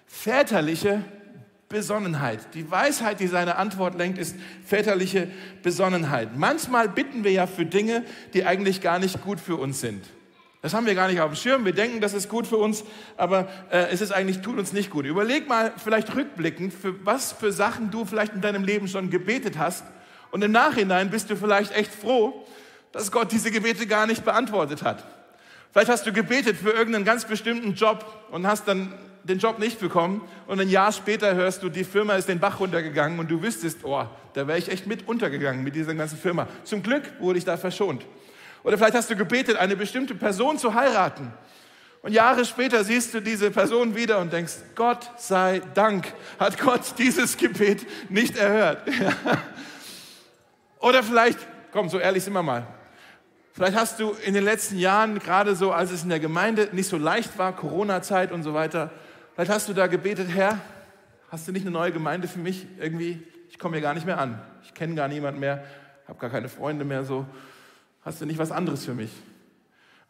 [0.09, 1.05] Väterliche
[1.69, 2.41] Besonnenheit.
[2.55, 4.35] Die Weisheit, die seine Antwort lenkt, ist
[4.67, 5.29] väterliche
[5.63, 6.37] Besonnenheit.
[6.37, 10.05] Manchmal bitten wir ja für Dinge, die eigentlich gar nicht gut für uns sind.
[10.63, 11.65] Das haben wir gar nicht auf dem Schirm.
[11.65, 12.83] Wir denken, das ist gut für uns,
[13.17, 15.07] aber äh, es ist eigentlich, tut uns nicht gut.
[15.07, 19.57] Überleg mal vielleicht rückblickend, für was für Sachen du vielleicht in deinem Leben schon gebetet
[19.57, 19.85] hast.
[20.31, 22.47] Und im Nachhinein bist du vielleicht echt froh,
[22.93, 25.05] dass Gott diese Gebete gar nicht beantwortet hat.
[25.73, 28.93] Vielleicht hast du gebetet für irgendeinen ganz bestimmten Job und hast dann
[29.25, 32.59] den Job nicht bekommen und ein Jahr später hörst du, die Firma ist den Bach
[32.59, 36.49] runtergegangen und du wüsstest, oh, da wäre ich echt mit untergegangen mit dieser ganzen Firma.
[36.65, 38.05] Zum Glück wurde ich da verschont.
[38.63, 41.33] Oder vielleicht hast du gebetet, eine bestimmte Person zu heiraten.
[42.03, 46.95] Und Jahre später siehst du diese Person wieder und denkst, Gott sei Dank hat Gott
[46.99, 48.89] dieses Gebet nicht erhört.
[50.81, 51.39] Oder vielleicht,
[51.73, 52.67] komm, so ehrlich sind wir mal,
[53.53, 56.89] Vielleicht hast du in den letzten Jahren, gerade so als es in der Gemeinde nicht
[56.89, 58.91] so leicht war, Corona-Zeit und so weiter,
[59.35, 60.61] vielleicht hast du da gebetet, Herr,
[61.31, 62.67] hast du nicht eine neue Gemeinde für mich?
[62.79, 64.41] Irgendwie, ich komme hier gar nicht mehr an.
[64.63, 65.65] Ich kenne gar niemanden mehr,
[66.07, 67.27] habe gar keine Freunde mehr so.
[68.03, 69.11] Hast du nicht was anderes für mich?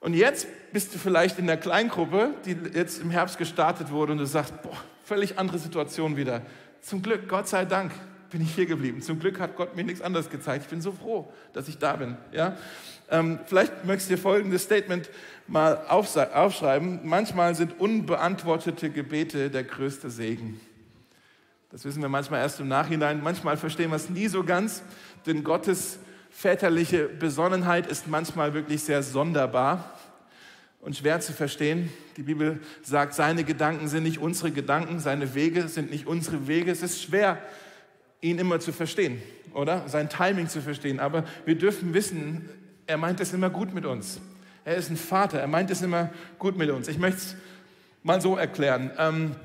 [0.01, 4.19] Und jetzt bist du vielleicht in der Kleingruppe, die jetzt im Herbst gestartet wurde und
[4.19, 6.43] du sagst, boah, völlig andere Situation wieder.
[6.83, 7.91] Zum Glück, Gott sei Dank,
[8.31, 9.03] bin ich hier geblieben.
[9.03, 10.65] Zum Glück hat Gott mir nichts anderes gezeigt.
[10.65, 12.17] Ich bin so froh, dass ich da bin.
[12.33, 12.57] Ja?
[13.11, 15.11] Ähm, vielleicht möchtest du dir folgendes Statement
[15.47, 17.01] mal aufschreiben.
[17.03, 20.61] Manchmal sind unbeantwortete Gebete der größte Segen.
[21.73, 23.23] Das wissen wir manchmal erst im Nachhinein.
[23.23, 24.83] Manchmal verstehen wir es nie so ganz,
[25.27, 25.99] denn Gottes
[26.31, 29.99] väterliche Besonnenheit ist manchmal wirklich sehr sonderbar
[30.81, 31.91] und schwer zu verstehen.
[32.17, 36.71] Die Bibel sagt, seine Gedanken sind nicht unsere Gedanken, seine Wege sind nicht unsere Wege.
[36.71, 37.39] Es ist schwer,
[38.21, 39.23] ihn immer zu verstehen,
[39.55, 39.89] oder?
[39.89, 41.01] Sein Timing zu verstehen.
[41.01, 42.49] Aber wir dürfen wissen,
[42.87, 44.21] er meint es immer gut mit uns.
[44.65, 46.89] Er ist ein Vater, er meint es immer gut mit uns.
[46.89, 47.37] Ich möchte es
[48.03, 48.91] mal so erklären.
[48.99, 49.37] Ähm,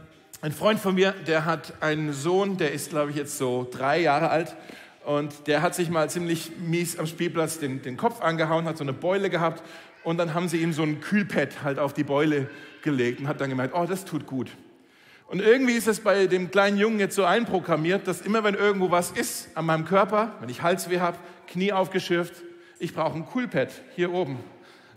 [0.42, 4.02] ein Freund von mir, der hat einen Sohn, der ist, glaube ich, jetzt so drei
[4.02, 4.56] Jahre alt.
[5.06, 8.84] Und der hat sich mal ziemlich mies am Spielplatz den, den Kopf angehauen, hat so
[8.84, 9.64] eine Beule gehabt.
[10.04, 12.50] Und dann haben sie ihm so ein Kühlpad halt auf die Beule
[12.84, 14.52] gelegt und hat dann gemeint, oh, das tut gut.
[15.28, 18.92] Und irgendwie ist es bei dem kleinen Jungen jetzt so einprogrammiert, dass immer wenn irgendwo
[18.92, 22.34] was ist an meinem Körper, wenn ich Halsweh habe, Knie aufgeschürft,
[22.80, 24.38] ich brauche ein Coolpad hier oben,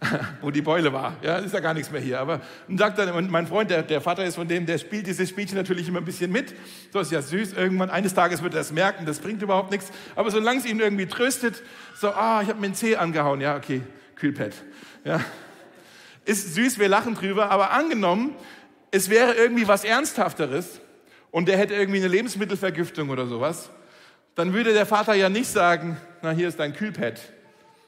[0.43, 1.17] wo die Beule war.
[1.23, 2.21] Ja, ist ja gar nichts mehr hier.
[2.21, 5.07] Aber und sagt dann, und mein Freund, der, der Vater ist von dem, der spielt
[5.07, 6.55] dieses Spielchen natürlich immer ein bisschen mit.
[6.93, 7.55] So ist ja süß.
[7.55, 9.91] Irgendwann, eines Tages wird er es merken, das bringt überhaupt nichts.
[10.15, 11.63] Aber solange es ihn irgendwie tröstet,
[11.95, 13.41] so, ah, ich habe mir einen Zeh angehauen.
[13.41, 13.83] Ja, okay,
[14.17, 14.53] Kühlpad.
[15.05, 15.21] Ja.
[16.25, 18.35] Ist süß, wir lachen drüber, aber angenommen,
[18.91, 20.81] es wäre irgendwie was Ernsthafteres
[21.31, 23.71] und der hätte irgendwie eine Lebensmittelvergiftung oder sowas,
[24.35, 27.21] dann würde der Vater ja nicht sagen, na hier ist dein Kühlpad.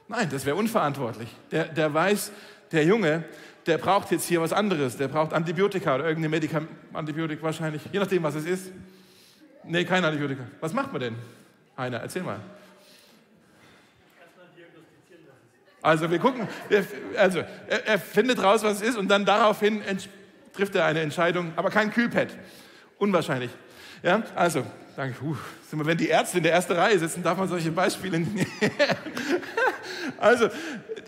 [0.07, 1.29] Nein, das wäre unverantwortlich.
[1.51, 2.31] Der, der weiß,
[2.71, 3.23] der Junge,
[3.65, 4.97] der braucht jetzt hier was anderes.
[4.97, 8.71] Der braucht Antibiotika oder irgendeine Medikament, Antibiotik wahrscheinlich, je nachdem, was es ist.
[9.63, 10.43] Nee, kein Antibiotika.
[10.59, 11.15] Was macht man denn?
[11.75, 12.39] Einer, erzähl mal.
[15.81, 16.47] Also wir gucken,
[17.17, 19.81] also er, er, findet raus, was es ist und dann daraufhin
[20.53, 22.29] trifft er eine Entscheidung, aber kein Kühlpad.
[22.97, 23.51] Unwahrscheinlich.
[24.03, 25.23] Ja, also danke.
[25.23, 25.35] Uh,
[25.71, 28.47] wenn die Ärzte in der ersten Reihe sitzen, darf man solche Beispiele nicht.
[30.17, 30.49] also,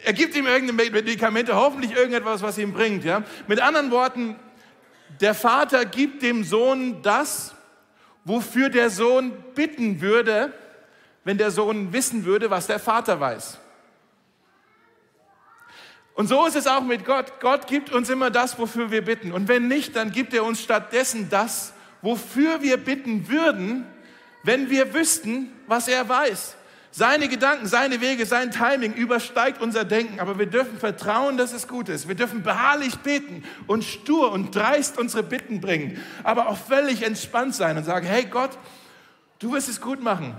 [0.04, 3.04] er gibt ihm irgendeine Medikamente, hoffentlich irgendetwas, was ihm bringt.
[3.04, 3.24] Ja?
[3.48, 4.36] Mit anderen Worten,
[5.22, 7.54] der Vater gibt dem Sohn das,
[8.26, 10.54] wofür der Sohn bitten würde,
[11.24, 13.60] wenn der Sohn wissen würde, was der Vater weiß.
[16.16, 17.40] Und so ist es auch mit Gott.
[17.40, 19.32] Gott gibt uns immer das, wofür wir bitten.
[19.32, 23.86] Und wenn nicht, dann gibt er uns stattdessen das, wofür wir bitten würden,
[24.44, 26.56] wenn wir wüssten, was er weiß.
[26.92, 31.68] Seine Gedanken, seine Wege, sein Timing übersteigt unser Denken, aber wir dürfen vertrauen, dass es
[31.68, 32.08] gut ist.
[32.08, 37.56] Wir dürfen beharrlich beten und stur und dreist unsere Bitten bringen, aber auch völlig entspannt
[37.56, 38.52] sein und sagen, hey Gott,
[39.40, 40.36] du wirst es gut machen.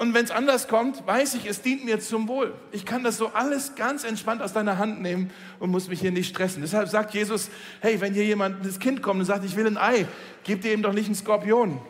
[0.00, 2.54] Und wenn es anders kommt, weiß ich, es dient mir zum Wohl.
[2.72, 6.10] Ich kann das so alles ganz entspannt aus deiner Hand nehmen und muss mich hier
[6.10, 6.62] nicht stressen.
[6.62, 7.50] Deshalb sagt Jesus,
[7.82, 10.06] hey, wenn hier jemand, das Kind kommt und sagt, ich will ein Ei,
[10.42, 11.82] gib dir ihm doch nicht einen Skorpion.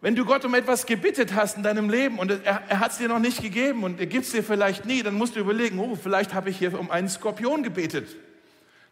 [0.00, 2.98] Wenn du Gott um etwas gebittet hast in deinem Leben und er, er hat es
[2.98, 5.80] dir noch nicht gegeben und er gibt es dir vielleicht nie, dann musst du überlegen,
[5.80, 8.14] oh, vielleicht habe ich hier um einen Skorpion gebetet.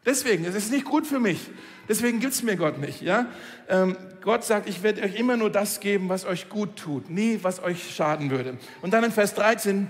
[0.05, 1.51] Deswegen, es ist nicht gut für mich.
[1.89, 3.03] Deswegen gibt es mir Gott nicht.
[3.03, 3.27] Ja?
[3.69, 7.39] Ähm, Gott sagt, ich werde euch immer nur das geben, was euch gut tut, nie
[7.43, 8.59] was euch schaden würde.
[8.83, 9.89] Und dann in Vers 13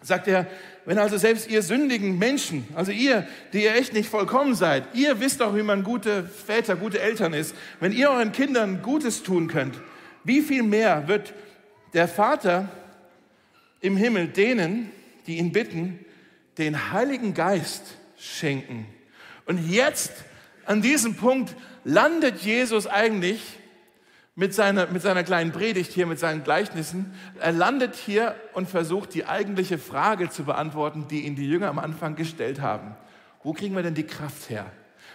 [0.00, 0.46] sagt er,
[0.84, 5.20] wenn also selbst ihr sündigen Menschen, also ihr, die ihr echt nicht vollkommen seid, ihr
[5.20, 9.48] wisst doch, wie man gute Väter, gute Eltern ist, wenn ihr euren Kindern Gutes tun
[9.48, 9.80] könnt,
[10.24, 11.34] wie viel mehr wird
[11.92, 12.68] der Vater
[13.80, 14.90] im Himmel denen,
[15.26, 16.00] die ihn bitten,
[16.58, 17.82] den Heiligen Geist
[18.16, 18.86] schenken.
[19.46, 20.12] Und jetzt,
[20.66, 23.40] an diesem Punkt, landet Jesus eigentlich
[24.34, 27.12] mit seiner, mit seiner kleinen Predigt hier, mit seinen Gleichnissen.
[27.38, 31.78] Er landet hier und versucht, die eigentliche Frage zu beantworten, die ihn die Jünger am
[31.78, 32.96] Anfang gestellt haben.
[33.42, 34.70] Wo kriegen wir denn die Kraft her?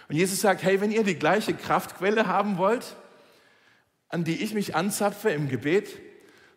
[0.08, 2.96] Und Jesus sagt, hey, wenn ihr die gleiche Kraftquelle haben wollt,
[4.08, 5.98] an die ich mich anzapfe im Gebet,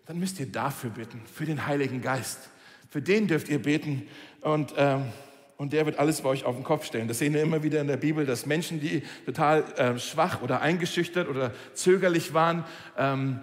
[0.05, 2.49] dann müsst ihr dafür bitten, für den Heiligen Geist.
[2.89, 4.07] Für den dürft ihr beten
[4.41, 5.05] und, ähm,
[5.61, 7.07] und der wird alles bei euch auf den Kopf stellen.
[7.07, 10.59] Das sehen wir immer wieder in der Bibel, dass Menschen, die total äh, schwach oder
[10.59, 12.65] eingeschüchtert oder zögerlich waren,
[12.97, 13.41] ähm,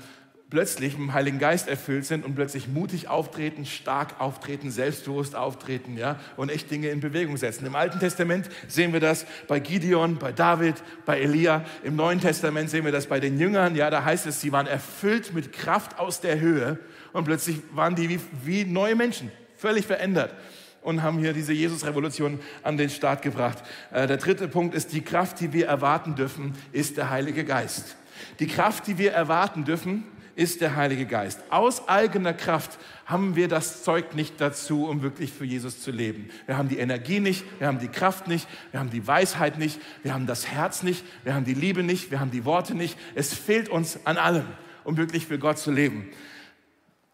[0.50, 5.96] plötzlich mit dem Heiligen Geist erfüllt sind und plötzlich mutig auftreten, stark auftreten, selbstbewusst auftreten,
[5.96, 7.64] ja, und echt Dinge in Bewegung setzen.
[7.66, 10.74] Im Alten Testament sehen wir das bei Gideon, bei David,
[11.06, 11.64] bei Elia.
[11.84, 13.76] Im Neuen Testament sehen wir das bei den Jüngern.
[13.76, 16.80] Ja, da heißt es, sie waren erfüllt mit Kraft aus der Höhe
[17.12, 20.34] und plötzlich waren die wie, wie neue Menschen, völlig verändert
[20.82, 23.62] und haben hier diese Jesus-Revolution an den Start gebracht.
[23.92, 27.96] Äh, der dritte Punkt ist, die Kraft, die wir erwarten dürfen, ist der Heilige Geist.
[28.40, 30.04] Die Kraft, die wir erwarten dürfen,
[30.38, 31.42] ist der Heilige Geist.
[31.50, 36.30] Aus eigener Kraft haben wir das Zeug nicht dazu, um wirklich für Jesus zu leben.
[36.46, 39.80] Wir haben die Energie nicht, wir haben die Kraft nicht, wir haben die Weisheit nicht,
[40.04, 42.96] wir haben das Herz nicht, wir haben die Liebe nicht, wir haben die Worte nicht.
[43.16, 44.46] Es fehlt uns an allem,
[44.84, 46.08] um wirklich für Gott zu leben.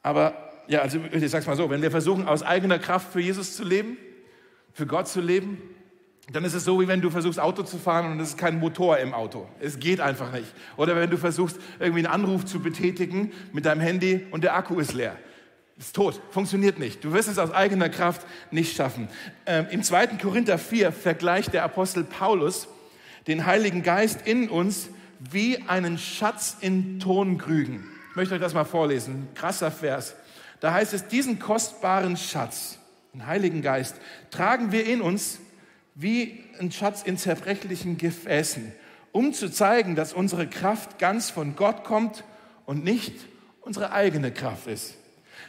[0.03, 3.57] Aber ja, also ich sag's mal so, wenn wir versuchen, aus eigener Kraft für Jesus
[3.57, 3.97] zu leben,
[4.73, 5.59] für Gott zu leben,
[6.33, 8.59] dann ist es so, wie wenn du versuchst, Auto zu fahren und es ist kein
[8.59, 9.47] Motor im Auto.
[9.61, 10.47] Es geht einfach nicht.
[10.77, 14.79] Oder wenn du versuchst, irgendwie einen Anruf zu betätigen mit deinem Handy und der Akku
[14.79, 15.17] ist leer.
[15.77, 17.05] Ist tot, funktioniert nicht.
[17.05, 19.09] Du wirst es aus eigener Kraft nicht schaffen.
[19.45, 20.07] Ähm, Im 2.
[20.19, 22.69] Korinther 4 vergleicht der Apostel Paulus
[23.27, 27.85] den Heiligen Geist in uns wie einen Schatz in Tonkrügen.
[28.11, 29.29] Ich möchte euch das mal vorlesen.
[29.35, 30.15] Krasser Vers.
[30.61, 32.79] Da heißt es, diesen kostbaren Schatz,
[33.13, 33.97] den Heiligen Geist,
[34.31, 35.39] tragen wir in uns
[35.95, 38.73] wie ein Schatz in zerbrechlichen Gefäßen,
[39.13, 42.25] um zu zeigen, dass unsere Kraft ganz von Gott kommt
[42.67, 43.15] und nicht
[43.61, 44.95] unsere eigene Kraft ist.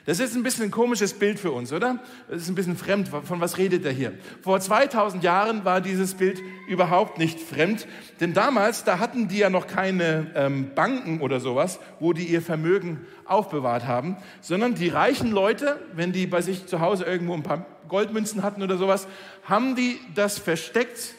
[0.06, 1.98] Das ist ein bisschen ein komisches Bild für uns, oder?
[2.30, 3.08] Das ist ein bisschen fremd.
[3.08, 4.14] Von was redet er hier?
[4.44, 7.88] Vor 2000 Jahren war dieses Bild überhaupt nicht fremd,
[8.20, 12.44] denn damals, da hatten die ja noch keine ähm, Banken oder sowas, wo die ihr
[12.44, 17.44] Vermögen aufbewahrt haben, sondern die reichen Leute, wenn die bei sich zu Hause irgendwo ein
[17.44, 19.08] paar Goldmünzen hatten oder sowas,
[19.44, 21.16] haben die das versteckt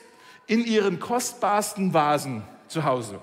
[0.46, 3.18] in ihren kostbarsten Vasen zu Hause.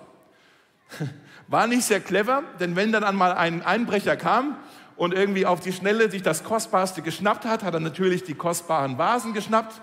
[1.48, 4.58] War nicht sehr clever, denn wenn dann einmal ein Einbrecher kam
[4.96, 8.98] und irgendwie auf die Schnelle sich das Kostbarste geschnappt hat, hat er natürlich die kostbaren
[8.98, 9.82] Vasen geschnappt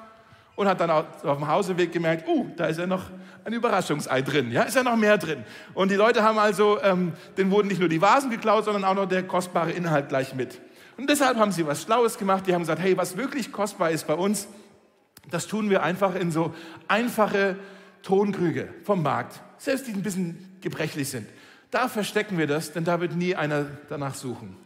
[0.56, 3.04] und hat dann auf dem Hauseweg gemerkt, uh, da ist ja noch
[3.44, 5.44] ein Überraschungsei drin, ja, ist ja noch mehr drin.
[5.74, 8.94] Und die Leute haben also, ähm, denen wurden nicht nur die Vasen geklaut, sondern auch
[8.94, 10.60] noch der kostbare Inhalt gleich mit.
[10.96, 12.46] Und deshalb haben sie was Schlaues gemacht.
[12.46, 14.48] Die haben gesagt, hey, was wirklich kostbar ist bei uns,
[15.30, 16.54] das tun wir einfach in so
[16.88, 17.56] einfache
[18.02, 21.26] Tonkrüge vom Markt, selbst die ein bisschen gebrechlich sind.
[21.70, 24.56] Da verstecken wir das, denn da wird nie einer danach suchen.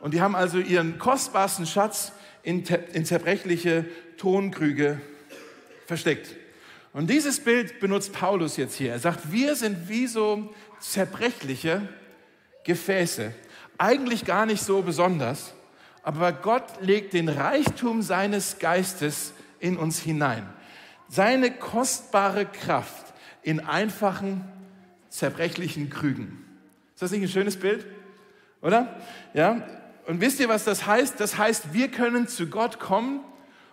[0.00, 3.84] Und die haben also ihren kostbarsten Schatz in, in zerbrechliche
[4.16, 5.00] Tonkrüge
[5.86, 6.36] versteckt.
[6.92, 8.92] Und dieses Bild benutzt Paulus jetzt hier.
[8.92, 11.82] Er sagt, wir sind wie so zerbrechliche
[12.64, 13.32] Gefäße.
[13.78, 15.52] Eigentlich gar nicht so besonders,
[16.02, 20.48] aber Gott legt den Reichtum seines Geistes in uns hinein.
[21.08, 24.44] Seine kostbare Kraft in einfachen,
[25.08, 26.44] zerbrechlichen Krügen.
[26.94, 27.86] Ist das nicht ein schönes Bild?
[28.62, 29.00] Oder?
[29.34, 29.62] Ja?
[30.10, 31.20] Und wisst ihr, was das heißt?
[31.20, 33.20] Das heißt, wir können zu Gott kommen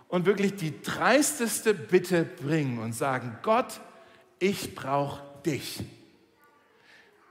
[0.07, 3.81] und wirklich die dreisteste Bitte bringen und sagen, Gott,
[4.37, 5.79] ich brauche dich.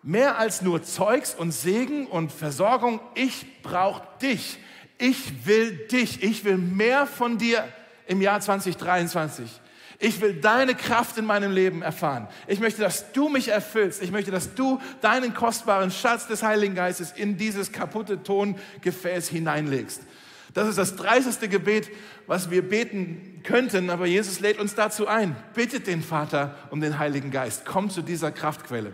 [0.03, 4.59] Mehr als nur Zeugs und Segen und Versorgung, ich brauche dich.
[4.99, 6.25] Ich will dich.
[6.25, 7.63] Ich will mehr von dir
[8.09, 9.49] im Jahr 2023.
[9.99, 12.29] Ich will deine Kraft in meinem Leben erfahren.
[12.47, 14.03] Ich möchte, dass du mich erfüllst.
[14.03, 20.03] Ich möchte, dass du deinen kostbaren Schatz des Heiligen Geistes in dieses kaputte Tongefäß hineinlegst.
[20.53, 21.91] Das ist das dreisteste Gebet,
[22.27, 25.37] was wir beten könnten, aber Jesus lädt uns dazu ein.
[25.55, 27.65] Bittet den Vater um den Heiligen Geist.
[27.67, 28.93] Komm zu dieser Kraftquelle.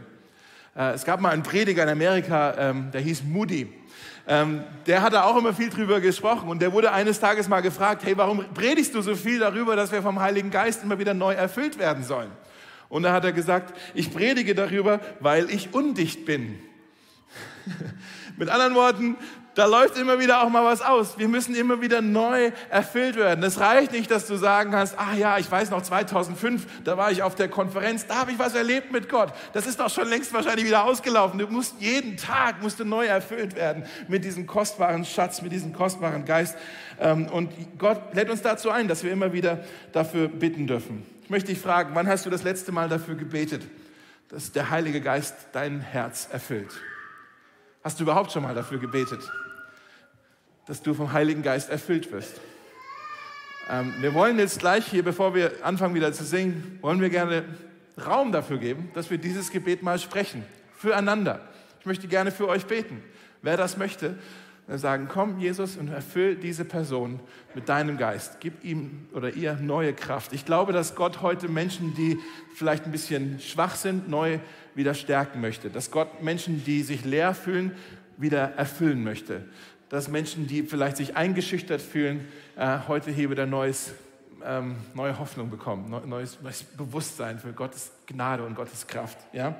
[0.76, 3.72] Äh, es gab mal einen Prediger in Amerika, ähm, der hieß Moody.
[4.26, 7.60] Ähm, der hat da auch immer viel drüber gesprochen und der wurde eines Tages mal
[7.60, 11.12] gefragt, hey, warum predigst du so viel darüber, dass wir vom Heiligen Geist immer wieder
[11.12, 12.30] neu erfüllt werden sollen?
[12.88, 16.58] Und da hat er gesagt, ich predige darüber, weil ich undicht bin.
[18.36, 19.16] Mit anderen Worten,
[19.54, 21.18] da läuft immer wieder auch mal was aus.
[21.18, 23.44] Wir müssen immer wieder neu erfüllt werden.
[23.44, 27.10] Es reicht nicht, dass du sagen kannst, ah ja, ich weiß noch 2005, da war
[27.10, 29.32] ich auf der Konferenz, da habe ich was erlebt mit Gott.
[29.52, 31.38] Das ist doch schon längst wahrscheinlich wieder ausgelaufen.
[31.38, 35.72] Du musst jeden Tag musst du neu erfüllt werden mit diesem kostbaren Schatz, mit diesem
[35.72, 36.56] kostbaren Geist.
[36.98, 41.04] Ähm, und Gott lädt uns dazu ein, dass wir immer wieder dafür bitten dürfen.
[41.24, 43.62] Ich möchte dich fragen, wann hast du das letzte Mal dafür gebetet,
[44.28, 46.70] dass der Heilige Geist dein Herz erfüllt?
[47.84, 49.20] Hast du überhaupt schon mal dafür gebetet,
[50.66, 52.40] dass du vom Heiligen Geist erfüllt wirst?
[53.68, 57.44] Ähm, wir wollen jetzt gleich hier, bevor wir anfangen wieder zu singen, wollen wir gerne
[58.06, 60.44] Raum dafür geben, dass wir dieses Gebet mal sprechen,
[60.76, 61.40] füreinander.
[61.80, 63.02] Ich möchte gerne für euch beten.
[63.42, 64.16] Wer das möchte,
[64.68, 67.20] sagen, komm Jesus und erfüll diese Person
[67.54, 68.38] mit deinem Geist.
[68.40, 70.32] Gib ihm oder ihr neue Kraft.
[70.32, 72.18] Ich glaube, dass Gott heute Menschen, die
[72.54, 74.38] vielleicht ein bisschen schwach sind, neu
[74.74, 75.68] wieder stärken möchte.
[75.68, 77.72] Dass Gott Menschen, die sich leer fühlen,
[78.16, 79.44] wieder erfüllen möchte.
[79.88, 83.92] Dass Menschen, die vielleicht sich eingeschüchtert fühlen, äh, heute hier wieder neues,
[84.44, 89.18] ähm, neue Hoffnung bekommen, neues, neues, Bewusstsein für Gottes Gnade und Gottes Kraft.
[89.32, 89.56] Ja?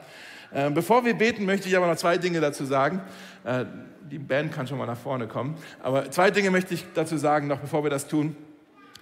[0.52, 3.02] Äh, bevor wir beten, möchte ich aber noch zwei Dinge dazu sagen.
[3.44, 3.64] Äh,
[4.10, 5.56] die Band kann schon mal nach vorne kommen.
[5.82, 8.36] Aber zwei Dinge möchte ich dazu sagen, noch bevor wir das tun.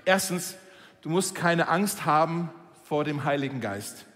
[0.04, 0.56] Erstens,
[1.02, 2.50] du musst keine Angst haben
[2.84, 4.06] vor dem Heiligen Geist.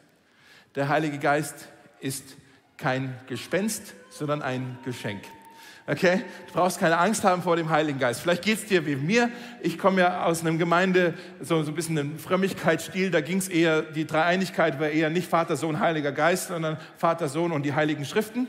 [0.75, 1.69] Der Heilige Geist
[2.01, 2.37] ist
[2.77, 5.23] kein Gespenst, sondern ein Geschenk.
[5.87, 6.23] Okay?
[6.47, 8.23] Du brauchst keine Angst haben vor dem Heiligen Geist.
[8.23, 9.31] Vielleicht geht es dir wie mir.
[9.61, 13.11] Ich komme ja aus einem Gemeinde, so, so ein bisschen einem Frömmigkeitsstil.
[13.11, 17.29] Da ging es eher, die Dreieinigkeit war eher nicht Vater, Sohn, Heiliger Geist, sondern Vater,
[17.29, 18.49] Sohn und die Heiligen Schriften.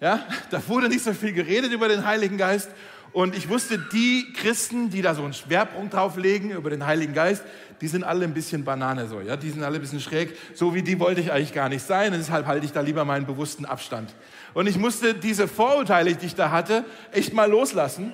[0.00, 0.24] Ja?
[0.50, 2.70] Da wurde nicht so viel geredet über den Heiligen Geist.
[3.12, 7.12] Und ich wusste, die Christen, die da so einen Schwerpunkt drauf legen über den Heiligen
[7.12, 7.42] Geist,
[7.80, 10.36] die sind alle ein bisschen Banane so, ja, die sind alle ein bisschen schräg.
[10.54, 12.12] So wie die wollte ich eigentlich gar nicht sein.
[12.12, 14.14] Deshalb halte ich da lieber meinen bewussten Abstand.
[14.54, 18.12] Und ich musste diese Vorurteile, die ich da hatte, echt mal loslassen,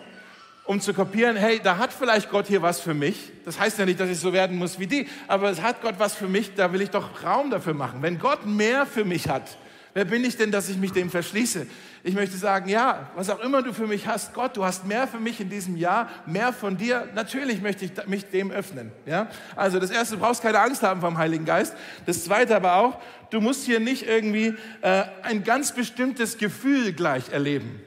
[0.65, 3.33] um zu kopieren, hey, da hat vielleicht Gott hier was für mich.
[3.45, 5.97] Das heißt ja nicht, dass ich so werden muss wie die, aber es hat Gott
[5.99, 8.03] was für mich, da will ich doch Raum dafür machen.
[8.03, 9.57] Wenn Gott mehr für mich hat,
[9.97, 11.67] wer bin ich denn, dass ich mich dem verschließe?
[12.05, 15.09] Ich möchte sagen, ja, was auch immer du für mich hast, Gott, du hast mehr
[15.09, 17.09] für mich in diesem Jahr, mehr von dir.
[17.15, 18.93] Natürlich möchte ich mich dem öffnen.
[19.07, 19.31] Ja?
[19.57, 21.75] Also das Erste, du brauchst keine Angst haben vom Heiligen Geist.
[22.05, 27.31] Das Zweite aber auch, du musst hier nicht irgendwie äh, ein ganz bestimmtes Gefühl gleich
[27.31, 27.81] erleben.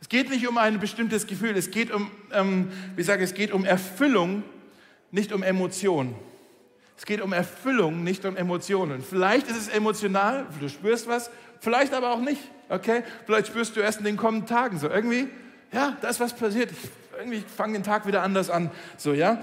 [0.00, 3.50] Es geht nicht um ein bestimmtes Gefühl, es geht um, ähm, wie sage, es geht
[3.50, 4.44] um Erfüllung,
[5.10, 6.14] nicht um Emotion.
[6.96, 9.02] Es geht um Erfüllung, nicht um Emotionen.
[9.02, 11.30] Vielleicht ist es emotional, du spürst was,
[11.60, 12.40] vielleicht aber auch nicht.
[12.68, 13.02] Okay?
[13.26, 15.28] Vielleicht spürst du erst in den kommenden Tagen so irgendwie,
[15.72, 16.70] ja, da ist was passiert.
[16.70, 16.78] Ich,
[17.18, 18.70] irgendwie fange den Tag wieder anders an.
[18.96, 19.40] So, ja?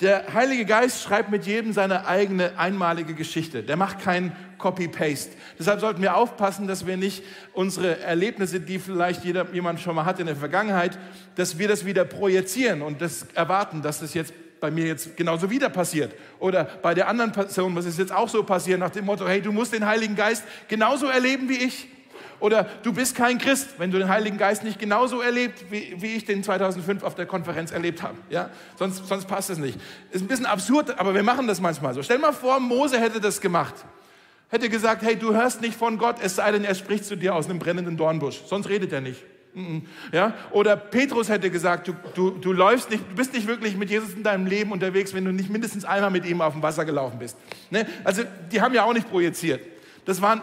[0.00, 3.62] Der Heilige Geist schreibt mit jedem seine eigene einmalige Geschichte.
[3.62, 5.36] Der macht kein Copy-Paste.
[5.58, 10.04] Deshalb sollten wir aufpassen, dass wir nicht unsere Erlebnisse, die vielleicht jeder, jemand schon mal
[10.04, 10.98] hatte in der Vergangenheit,
[11.36, 14.32] dass wir das wieder projizieren und das erwarten, dass das jetzt
[14.64, 16.14] bei mir jetzt genauso wieder passiert.
[16.38, 19.42] Oder bei der anderen Person, was ist jetzt auch so passiert, nach dem Motto, hey,
[19.42, 21.86] du musst den Heiligen Geist genauso erleben wie ich.
[22.40, 26.14] Oder du bist kein Christ, wenn du den Heiligen Geist nicht genauso erlebt, wie, wie
[26.14, 28.16] ich den 2005 auf der Konferenz erlebt habe.
[28.30, 28.48] Ja?
[28.78, 29.78] Sonst, sonst passt es nicht.
[30.10, 32.02] Ist ein bisschen absurd, aber wir machen das manchmal so.
[32.02, 33.74] Stell mal vor, Mose hätte das gemacht.
[34.48, 37.34] Hätte gesagt, hey, du hörst nicht von Gott, es sei denn, er spricht zu dir
[37.34, 38.40] aus einem brennenden Dornbusch.
[38.46, 39.22] Sonst redet er nicht.
[40.12, 40.34] Ja?
[40.50, 44.12] Oder Petrus hätte gesagt, du, du, du läufst nicht, du bist nicht wirklich mit Jesus
[44.12, 47.18] in deinem Leben unterwegs, wenn du nicht mindestens einmal mit ihm auf dem Wasser gelaufen
[47.18, 47.36] bist.
[47.70, 47.86] Ne?
[48.02, 49.60] Also die haben ja auch nicht projiziert.
[50.04, 50.42] Das waren,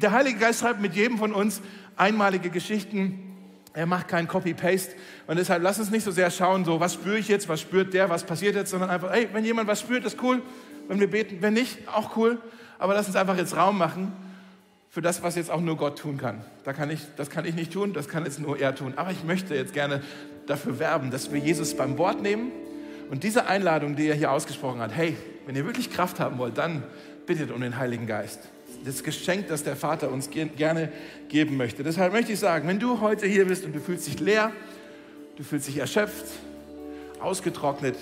[0.00, 1.60] der Heilige Geist schreibt mit jedem von uns
[1.96, 3.36] einmalige Geschichten.
[3.72, 4.94] Er macht kein Copy-Paste.
[5.26, 7.94] Und deshalb lass uns nicht so sehr schauen, so was spüre ich jetzt, was spürt
[7.94, 10.42] der, was passiert jetzt, sondern einfach, hey, wenn jemand was spürt, ist cool.
[10.88, 12.38] Wenn wir beten, wenn nicht, auch cool.
[12.78, 14.12] Aber lass uns einfach jetzt Raum machen
[14.92, 16.42] für das, was jetzt auch nur Gott tun kann.
[16.64, 18.92] Da kann ich, das kann ich nicht tun, das kann jetzt nur er tun.
[18.96, 20.02] Aber ich möchte jetzt gerne
[20.46, 22.52] dafür werben, dass wir Jesus beim Wort nehmen
[23.10, 25.16] und diese Einladung, die er hier ausgesprochen hat, hey,
[25.46, 26.82] wenn ihr wirklich Kraft haben wollt, dann
[27.26, 28.40] bittet um den Heiligen Geist.
[28.84, 30.92] Das Geschenk, das der Vater uns gerne
[31.30, 31.82] geben möchte.
[31.82, 34.52] Deshalb möchte ich sagen, wenn du heute hier bist und du fühlst dich leer,
[35.36, 36.26] du fühlst dich erschöpft,
[37.18, 37.96] ausgetrocknet,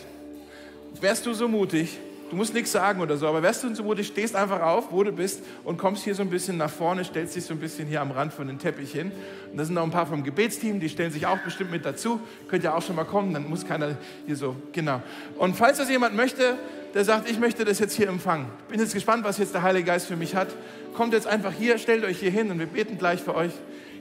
[1.00, 1.98] wärst du so mutig,
[2.30, 5.02] Du musst nichts sagen oder so, aber wärst du so mutig, stehst einfach auf, wo
[5.02, 7.88] du bist und kommst hier so ein bisschen nach vorne, stellst dich so ein bisschen
[7.88, 9.10] hier am Rand von den Teppich hin.
[9.50, 12.20] Und da sind noch ein paar vom Gebetsteam, die stellen sich auch bestimmt mit dazu.
[12.46, 15.02] Könnt ihr auch schon mal kommen, dann muss keiner hier so, genau.
[15.38, 16.56] Und falls das jemand möchte,
[16.94, 18.46] der sagt, ich möchte das jetzt hier empfangen.
[18.68, 20.48] Bin jetzt gespannt, was jetzt der Heilige Geist für mich hat.
[20.94, 23.52] Kommt jetzt einfach hier, stellt euch hier hin und wir beten gleich für euch.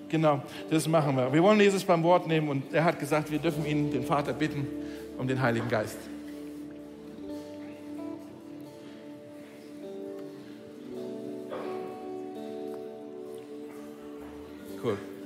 [0.10, 1.34] Genau, das machen wir.
[1.34, 4.34] Wir wollen Jesus beim Wort nehmen und er hat gesagt, wir dürfen ihn, den Vater,
[4.34, 4.68] bitten
[5.18, 5.98] um den Heiligen Geist.
[14.82, 15.19] Cool.